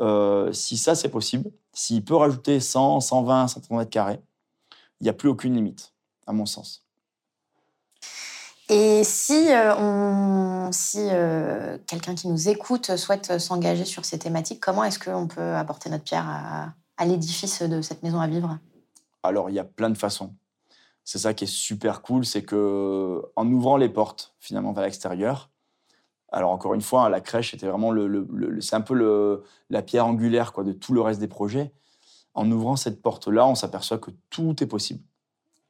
[0.00, 4.20] euh, si ça, c'est possible, s'il peut rajouter 100, 120, 130 mètres carrés,
[5.00, 5.92] il n'y a plus aucune limite,
[6.26, 6.84] à mon sens.
[8.68, 14.60] Et si, euh, on, si euh, quelqu'un qui nous écoute souhaite s'engager sur ces thématiques,
[14.60, 18.58] comment est-ce qu'on peut apporter notre pierre à, à l'édifice de cette maison à vivre?
[19.22, 20.34] Alors, il y a plein de façons.
[21.04, 25.50] C'est ça qui est super cool, c'est que en ouvrant les portes finalement vers l'extérieur,
[26.32, 28.28] alors encore une fois, la crèche était vraiment le,
[28.60, 31.72] c'est un peu la pierre angulaire quoi de tout le reste des projets.
[32.34, 35.02] En ouvrant cette porte-là, on s'aperçoit que tout est possible.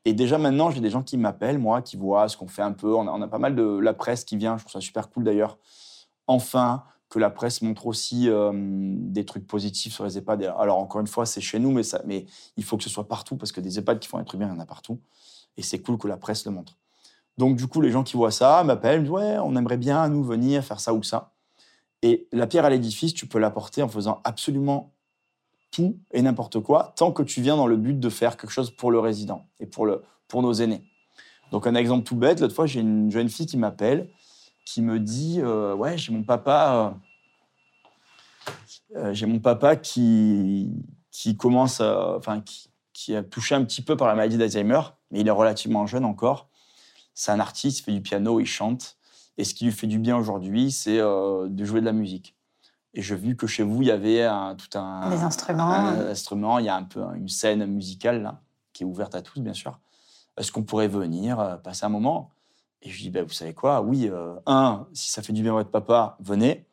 [0.05, 2.72] Et déjà maintenant, j'ai des gens qui m'appellent, moi, qui voient ce qu'on fait un
[2.72, 2.94] peu.
[2.94, 4.57] On a, pas mal de la presse qui vient.
[4.57, 5.59] Je trouve ça super cool d'ailleurs.
[6.26, 10.44] Enfin, que la presse montre aussi euh, des trucs positifs sur les EHPAD.
[10.56, 12.24] Alors encore une fois, c'est chez nous, mais, ça, mais
[12.56, 14.48] il faut que ce soit partout parce que des EHPAD qui font un truc bien,
[14.48, 15.00] il y en a partout.
[15.56, 16.78] Et c'est cool que la presse le montre.
[17.36, 20.22] Donc, du coup, les gens qui voient ça m'appellent, disent Ouais, on aimerait bien, nous,
[20.22, 21.32] venir faire ça ou ça.
[22.02, 24.92] Et la pierre à l'édifice, tu peux l'apporter en faisant absolument
[25.72, 28.70] tout et n'importe quoi, tant que tu viens dans le but de faire quelque chose
[28.70, 30.82] pour le résident et pour, le, pour nos aînés.
[31.50, 34.08] Donc, un exemple tout bête, l'autre fois, j'ai une jeune fille qui m'appelle,
[34.70, 36.94] qui me dit euh, Ouais, j'ai mon papa.
[38.46, 38.50] Euh,
[38.96, 40.72] euh, j'ai mon papa qui,
[41.10, 45.20] qui commence, enfin, qui, qui a touché un petit peu par la maladie d'Alzheimer, mais
[45.20, 46.48] il est relativement jeune encore.
[47.14, 48.96] C'est un artiste, il fait du piano, il chante.
[49.38, 52.36] Et ce qui lui fait du bien aujourd'hui, c'est euh, de jouer de la musique.
[52.94, 55.10] Et je vu que chez vous, il y avait un, tout un.
[55.10, 55.70] Des instruments.
[55.70, 56.58] instrument.
[56.58, 58.40] Il y a un peu une scène musicale, là,
[58.72, 59.78] qui est ouverte à tous, bien sûr.
[60.36, 62.30] Est-ce qu'on pourrait venir passer un moment?
[62.83, 63.83] Et je lui dis, bah, vous savez quoi?
[63.83, 66.64] Oui, euh, un, si ça fait du bien à votre papa, venez.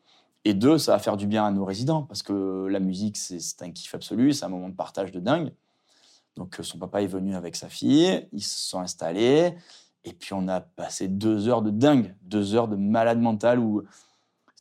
[0.44, 3.62] Et deux, ça va faire du bien à nos résidents, parce que la musique, c'est
[3.62, 5.52] un kiff absolu, c'est un moment de partage de dingue.
[6.36, 9.54] Donc, son papa est venu avec sa fille, ils se sont installés.
[10.04, 13.82] Et puis on a passé deux heures de dingue, deux heures de malade mental où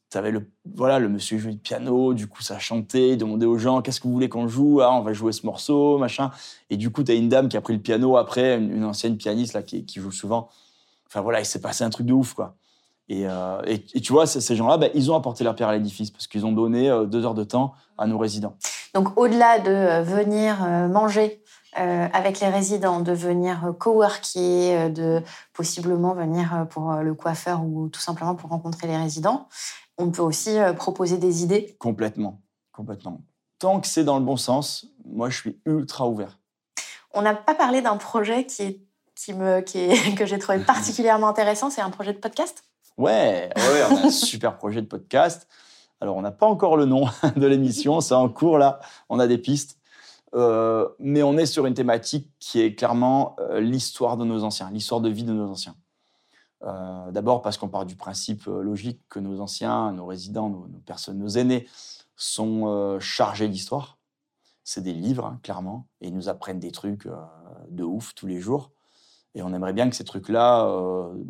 [0.09, 3.45] tu avais le, voilà, le monsieur jouait du piano, du coup ça chantait, il demandait
[3.45, 6.31] aux gens qu'est-ce que vous voulez qu'on joue, ah, on va jouer ce morceau, machin.
[6.69, 9.17] Et du coup, tu as une dame qui a pris le piano après, une, ancienne
[9.17, 10.49] pianiste là, qui, joue souvent.
[11.17, 12.57] Enfin voilà, il s'est passé un truc de ouf quoi.
[13.09, 16.11] Et, euh, et, tu vois, ces gens-là, bah, ils ont apporté leur pierre à l'édifice
[16.11, 18.55] parce qu'ils ont donné euh, deux heures de temps à nos résidents.
[18.93, 20.59] Donc au-delà de euh, venir
[20.89, 21.41] manger
[21.79, 27.99] euh, avec les résidents, de venir coworker, de possiblement venir pour le coiffeur ou tout
[27.99, 29.47] simplement pour rencontrer les résidents.
[29.97, 31.75] On peut aussi proposer des idées.
[31.79, 32.41] Complètement,
[32.71, 33.21] complètement.
[33.57, 36.37] Tant que c'est dans le bon sens, moi je suis ultra ouvert.
[37.15, 38.86] On n'a pas parlé d'un projet qui
[39.17, 39.33] qui
[39.65, 42.63] qui que j'ai trouvé particulièrement intéressant, c'est un projet de podcast.
[42.97, 45.47] Ouais, ouais, un super projet de podcast.
[45.99, 47.05] Alors, on n'a pas encore le nom
[47.35, 49.77] de l'émission, c'est en cours là, on a des pistes.
[50.35, 54.69] Euh, mais on est sur une thématique qui est clairement euh, l'histoire de nos anciens,
[54.71, 55.75] l'histoire de vie de nos anciens.
[56.63, 61.17] Euh, d'abord parce qu'on part du principe logique que nos anciens, nos résidents, nos, personnes,
[61.17, 61.67] nos aînés
[62.15, 63.97] sont chargés d'histoire.
[64.63, 67.07] C'est des livres, hein, clairement, et ils nous apprennent des trucs
[67.69, 68.71] de ouf tous les jours.
[69.37, 70.67] Et on aimerait bien que ces trucs-là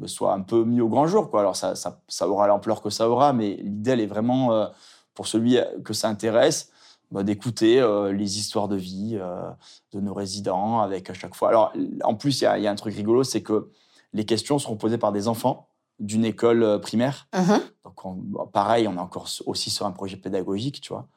[0.05, 1.29] soient un peu mis au grand jour.
[1.29, 1.41] Quoi.
[1.41, 4.69] Alors ça, ça, ça aura l'ampleur que ça aura, mais l'idée, elle est vraiment,
[5.13, 6.71] pour celui que ça intéresse,
[7.09, 9.49] bah, d'écouter euh, les histoires de vie euh,
[9.93, 11.47] de nos résidents avec à chaque fois.
[11.47, 11.71] Alors,
[12.03, 13.71] en plus, il y, a un truc rigolo, c'est que
[14.11, 17.27] les questions seront posées par des enfants d'une école euh, primaire.
[17.33, 17.61] Uh-huh.
[17.85, 21.07] Donc, pareil, on est encore aussi sur un projet pédagogique, tu vois.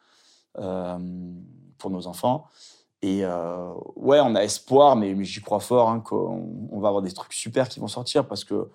[0.58, 0.98] euh,
[1.78, 2.46] pour nos enfants.
[3.02, 6.88] Et euh, ouais, on a espoir, mais, mais j'y crois fort hein, qu'on on va
[6.88, 8.68] avoir des trucs super qui vont sortir parce que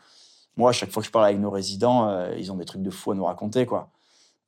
[0.58, 2.82] moi, à chaque fois que je parle avec nos résidents, euh, ils ont des trucs
[2.82, 3.90] de fou à nous raconter, quoi.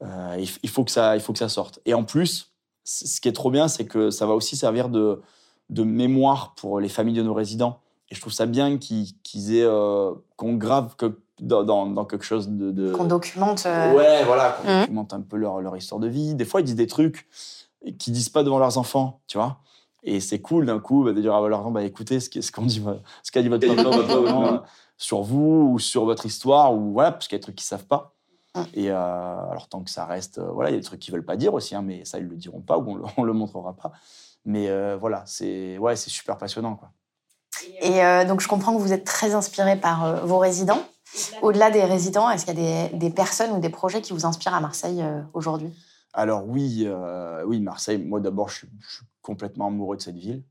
[0.03, 1.79] Euh, il, faut que ça, il faut que ça sorte.
[1.85, 2.51] Et en plus,
[2.83, 5.21] ce qui est trop bien, c'est que ça va aussi servir de,
[5.69, 7.79] de mémoire pour les familles de nos résidents.
[8.09, 9.67] Et je trouve ça bien qu'ils aient,
[10.37, 12.71] qu'on grave que dans, dans, dans quelque chose de.
[12.71, 13.65] de- Qu'on documente.
[13.65, 14.79] Ouais, voilà, qu'on Mhm.
[14.81, 16.33] documente un peu leur, leur histoire de vie.
[16.35, 17.27] Des fois, ils disent des trucs
[17.97, 19.59] qu'ils disent pas devant leurs enfants, tu vois.
[20.03, 22.39] Et c'est cool d'un coup bah, de dire à leurs enfants, bah, écoutez ce qu'a
[22.39, 22.81] dit, ce
[23.49, 24.57] votre papa, votre maman euh,
[24.97, 27.65] sur vous ou sur votre histoire, ou voilà, parce qu'il y a des trucs qu'ils
[27.67, 28.13] savent pas.
[28.55, 28.65] Mhm.
[28.73, 31.13] Et euh, alors, tant que ça reste, euh, voilà, il y a des trucs qu'ils
[31.13, 33.23] veulent pas dire aussi, hein, mais ça, ils le diront pas ou on le, on
[33.23, 33.91] le montrera pas.
[34.45, 36.89] Mais euh, voilà, c'est ouais, c'est super passionnant, quoi.
[37.81, 40.81] Et euh, donc, je comprends que vous êtes très inspiré par euh, vos résidents.
[41.41, 44.25] Au-delà des résidents, est-ce qu'il y a des, des personnes ou des projets qui vous
[44.25, 45.73] inspirent à Marseille euh, aujourd'hui?
[46.17, 47.99] Alors oui, euh, oui, Marseille.
[47.99, 48.69] Moi d'abord, je, suis-
[49.21, 50.43] complètement amoureux de cette ville.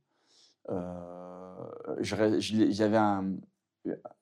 [0.70, 1.66] Euh,
[2.00, 3.32] J'avais un-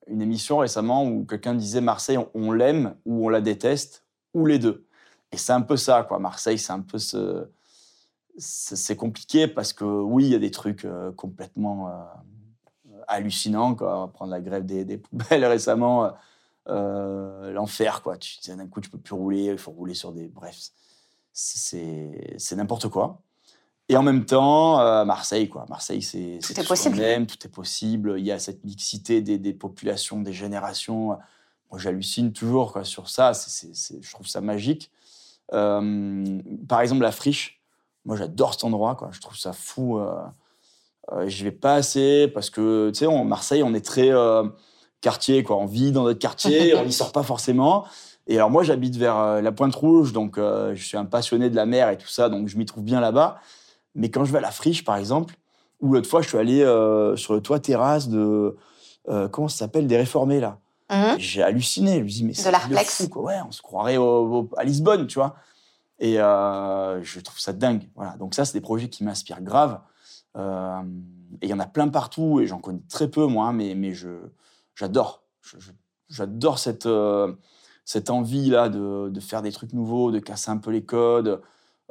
[0.07, 4.57] une émission récemment où quelqu'un disait Marseille, on, l'aime ou on la déteste ou les
[4.57, 4.87] deux.
[5.31, 6.17] Et c'est un peu ça, quoi.
[6.17, 7.47] Marseille, c'est un peu ce,
[8.37, 11.91] c'est compliqué parce que oui, il y a des trucs euh, complètement
[13.07, 14.03] hallucinants, quoi.
[14.03, 16.11] On prendre la grève des, poubelles récemment.
[16.67, 18.17] l'enfer, quoi.
[18.17, 20.27] Tu, d'un coup, tu peux plus rouler, il faut rouler sur des.
[20.27, 20.71] Bref,
[21.35, 23.19] c'est n'importe quoi.
[23.89, 25.65] Et en même temps, euh, Marseille, quoi.
[25.69, 26.99] Marseille, c'est Tout est ce possible.
[27.01, 28.15] aime, tout est possible.
[28.17, 31.09] Il y a cette mixité des, des populations, des générations.
[31.69, 33.33] Moi, j'hallucine toujours quoi, sur ça.
[33.35, 34.89] C'est- c'est- c'est- je trouve ça magique.
[35.53, 37.61] Euh, par exemple, la friche.
[38.05, 38.95] Moi, j'adore cet endroit.
[38.95, 39.09] Quoi.
[39.11, 39.99] Je trouve ça fou.
[39.99, 40.15] Euh,
[41.11, 44.09] euh, je vais pas assez parce que, tu sais, en Marseille, on est très
[45.01, 45.43] quartier.
[45.43, 45.57] Quoi.
[45.57, 47.85] On vit dans notre quartier, on n'y sort pas forcément.
[48.27, 51.49] Et alors, moi, j'habite vers euh, la Pointe Rouge, donc euh, je suis un passionné
[51.49, 53.39] de la mer et tout ça, donc je m'y trouve bien là-bas.
[53.93, 55.35] Mais quand je vais à la friche, par exemple,
[55.79, 58.55] ou l'autre fois, je suis allé euh, sur le toit terrasse de.
[59.09, 60.59] euh, comment ça s'appelle Des réformés, là.
[60.91, 61.19] Mhm.
[61.19, 61.97] J'ai halluciné.
[61.99, 62.73] Je me dis, mais c'est
[63.05, 63.23] fou, quoi.
[63.23, 64.03] Ouais, on se croirait au-
[64.41, 65.35] au- à Lisbonne, tu vois.
[65.99, 67.87] Et je trouve ça dingue.
[67.95, 68.17] Voilà.
[68.17, 69.79] Donc, ça, c'est des projets qui m'inspirent grave.
[70.35, 70.39] Et
[71.47, 74.09] il y en a plein partout, et j'en connais très peu, moi, mais, mais je,
[74.75, 75.23] j'adore.
[76.09, 76.85] J'adore cette,
[77.85, 81.41] cette envie-là de, de faire des trucs nouveaux, de casser un peu les codes.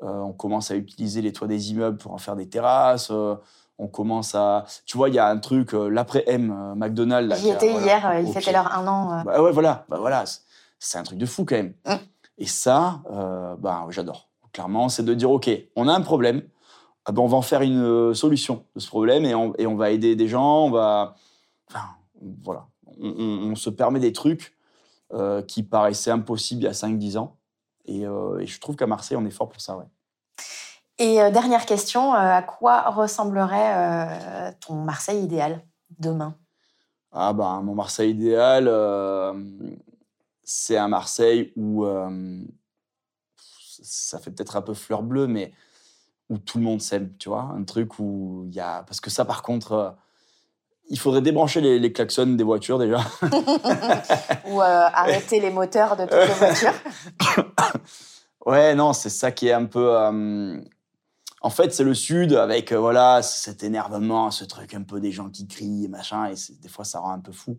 [0.03, 3.11] Euh, on commence à utiliser les toits des immeubles pour en faire des terrasses.
[3.13, 3.37] Euh,
[3.79, 4.65] on commence à.
[4.87, 7.41] Tu vois, il y a un truc, euh, l'après-M, McDonald's.
[7.41, 7.87] J'y étais voilà.
[7.87, 8.35] hier, ils Ok.
[8.35, 9.23] fêtaient leur un an.
[9.25, 11.75] Bah ouais, voilà, bah voilà, c'est- un truc de fou quand même.
[11.87, 11.95] Mm.
[12.39, 13.01] Et ça,
[13.59, 14.29] bah, j'adore.
[14.53, 16.43] Clairement, c'est de dire, OK, on a un problème,
[17.05, 19.77] ah ben, on va en faire une solution de ce problème et on, et on
[19.77, 21.15] va aider des gens, on va...
[21.71, 21.85] Enfin,
[22.45, 22.67] voilà.
[23.01, 24.57] On, on- on se permet des trucs
[25.13, 27.37] euh, qui paraissaient impossibles il y a 5-10 ans.
[27.85, 29.85] Et, euh, et je trouve qu'à Marseille, on est fort pour ça, ouais.
[30.99, 35.65] Et euh, dernière question, à quoi ressemblerait ton Marseille idéal
[35.99, 36.37] demain?
[37.13, 38.71] Ah bah, mon Marseille idéal,
[40.43, 41.85] c'est un Marseille où
[43.37, 45.53] ça fait peut-être un peu fleur bleue, mais
[46.31, 49.11] où tout le monde s'aime, tu vois, un truc où il y a parce que
[49.11, 49.97] ça par contre,
[50.91, 52.99] il faudrait débrancher les, les klaxons des voitures déjà.
[54.47, 56.75] Ou euh, arrêter les moteurs de toutes les voitures
[58.47, 59.97] Ouais, non, c'est ça qui est un peu.
[59.97, 60.61] euh,
[61.41, 65.13] En fait, c'est le Sud avec euh, voilà cet énervement, ce truc un peu des
[65.13, 67.59] gens qui crient et machin, et des fois ça rend un peu fou.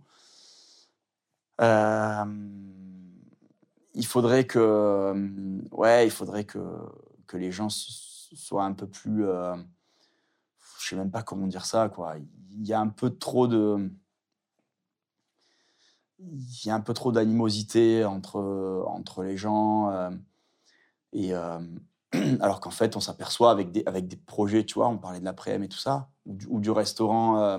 [3.98, 5.14] Il faudrait que,
[5.72, 6.60] ouais, il faudrait que
[7.28, 9.26] que les gens soient un peu plus.
[10.86, 12.14] Je sais même pas comment dire ça, quoi.
[12.52, 13.90] Il y a un peu trop de.
[16.20, 19.90] Il y a un peu trop d'animosité entre entre les gens.
[19.90, 20.12] euh,
[21.12, 21.60] et euh,
[22.40, 25.26] alors qu'en fait, on s'aperçoit avec des, avec des projets, tu vois, on parlait de
[25.26, 27.58] l'après-midi et tout ça, ou du, ou du restaurant euh,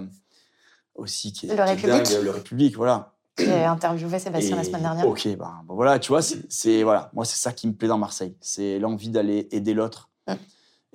[0.95, 2.05] aussi qui est, Le qui République.
[2.13, 3.13] dingue, le République, voilà.
[3.39, 5.09] J'ai interviewé Sébastien la Et- semaine dernière.
[5.09, 7.89] Ok, ben, ben voilà, tu vois, c'est c'est- voilà, moi c'est ça qui me plaît
[7.89, 10.11] dans Marseille, c'est l'envie d'aller aider l'autre.
[10.29, 10.35] Mm.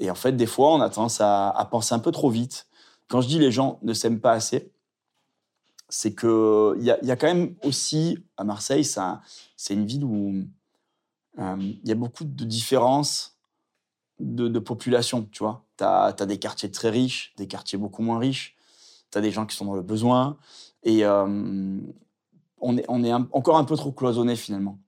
[0.01, 2.67] Et en fait, des fois, on a tendance à, penser un peu trop vite.
[3.07, 4.71] Quand je dis les gens ne s'aiment pas assez,
[5.89, 9.21] c'est que il y, a- quand même aussi à Marseille, c'est un-
[9.55, 10.43] c'est une ville où
[11.39, 13.37] euh, il y a beaucoup de différences
[14.19, 15.65] de, population, tu vois.
[15.77, 18.55] Tu as, des quartiers très riches, des quartiers beaucoup moins riches,
[19.11, 20.37] tu as des gens qui sont dans le besoin,
[20.83, 21.79] et euh,
[22.59, 24.79] on est, encore un peu trop cloisonné finalement.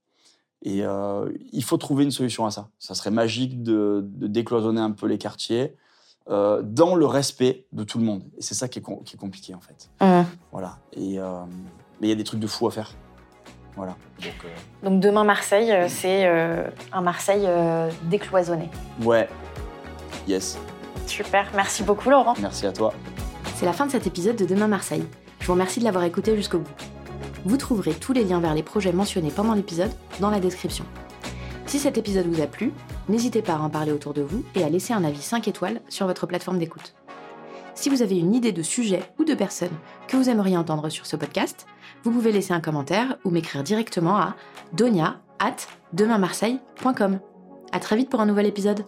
[0.66, 2.70] Et euh, il faut trouver une solution à ça.
[2.80, 5.76] Ça serait magique de, de décloisonner un peu les quartiers
[6.30, 8.24] euh, dans le respect de tout le monde.
[8.38, 9.89] Et c'est ça qui est, com- qui est compliqué en fait.
[10.53, 10.78] Voilà.
[10.93, 11.41] Et, euh,
[11.99, 12.91] mais il y a des trucs de fou à faire.
[13.76, 13.95] Voilà.
[14.22, 18.70] Donc, euh, Donc demain Marseille, euh, c'est euh, un Marseille euh, décloisonné.
[19.03, 19.28] ouais,
[20.28, 20.57] Yes.
[21.07, 22.36] Super, merci beaucoup Laurent.
[22.39, 22.93] Merci à toi.
[23.55, 25.03] C'est la fin de cet épisode de Demain Marseille.
[25.41, 26.72] Je vous remercie de l'avoir écouté jusqu'au bout.
[27.45, 30.85] Vous trouverez tous les liens vers les projets mentionnés pendant l'épisode dans la description.
[31.65, 32.71] Si cet épisode vous a plu,
[33.09, 35.81] n'hésitez pas à en parler autour de vous et à laisser un avis 5 étoiles
[35.89, 36.95] sur votre plateforme d'écoute.
[37.75, 39.71] Si vous avez une idée de sujet ou de personne
[40.07, 41.65] que vous aimeriez entendre sur ce podcast,
[42.03, 44.35] vous pouvez laisser un commentaire ou m'écrire directement à
[44.73, 45.55] donia at
[45.93, 47.19] demainmarseille.com.
[47.71, 48.85] À très vite pour un nouvel épisode.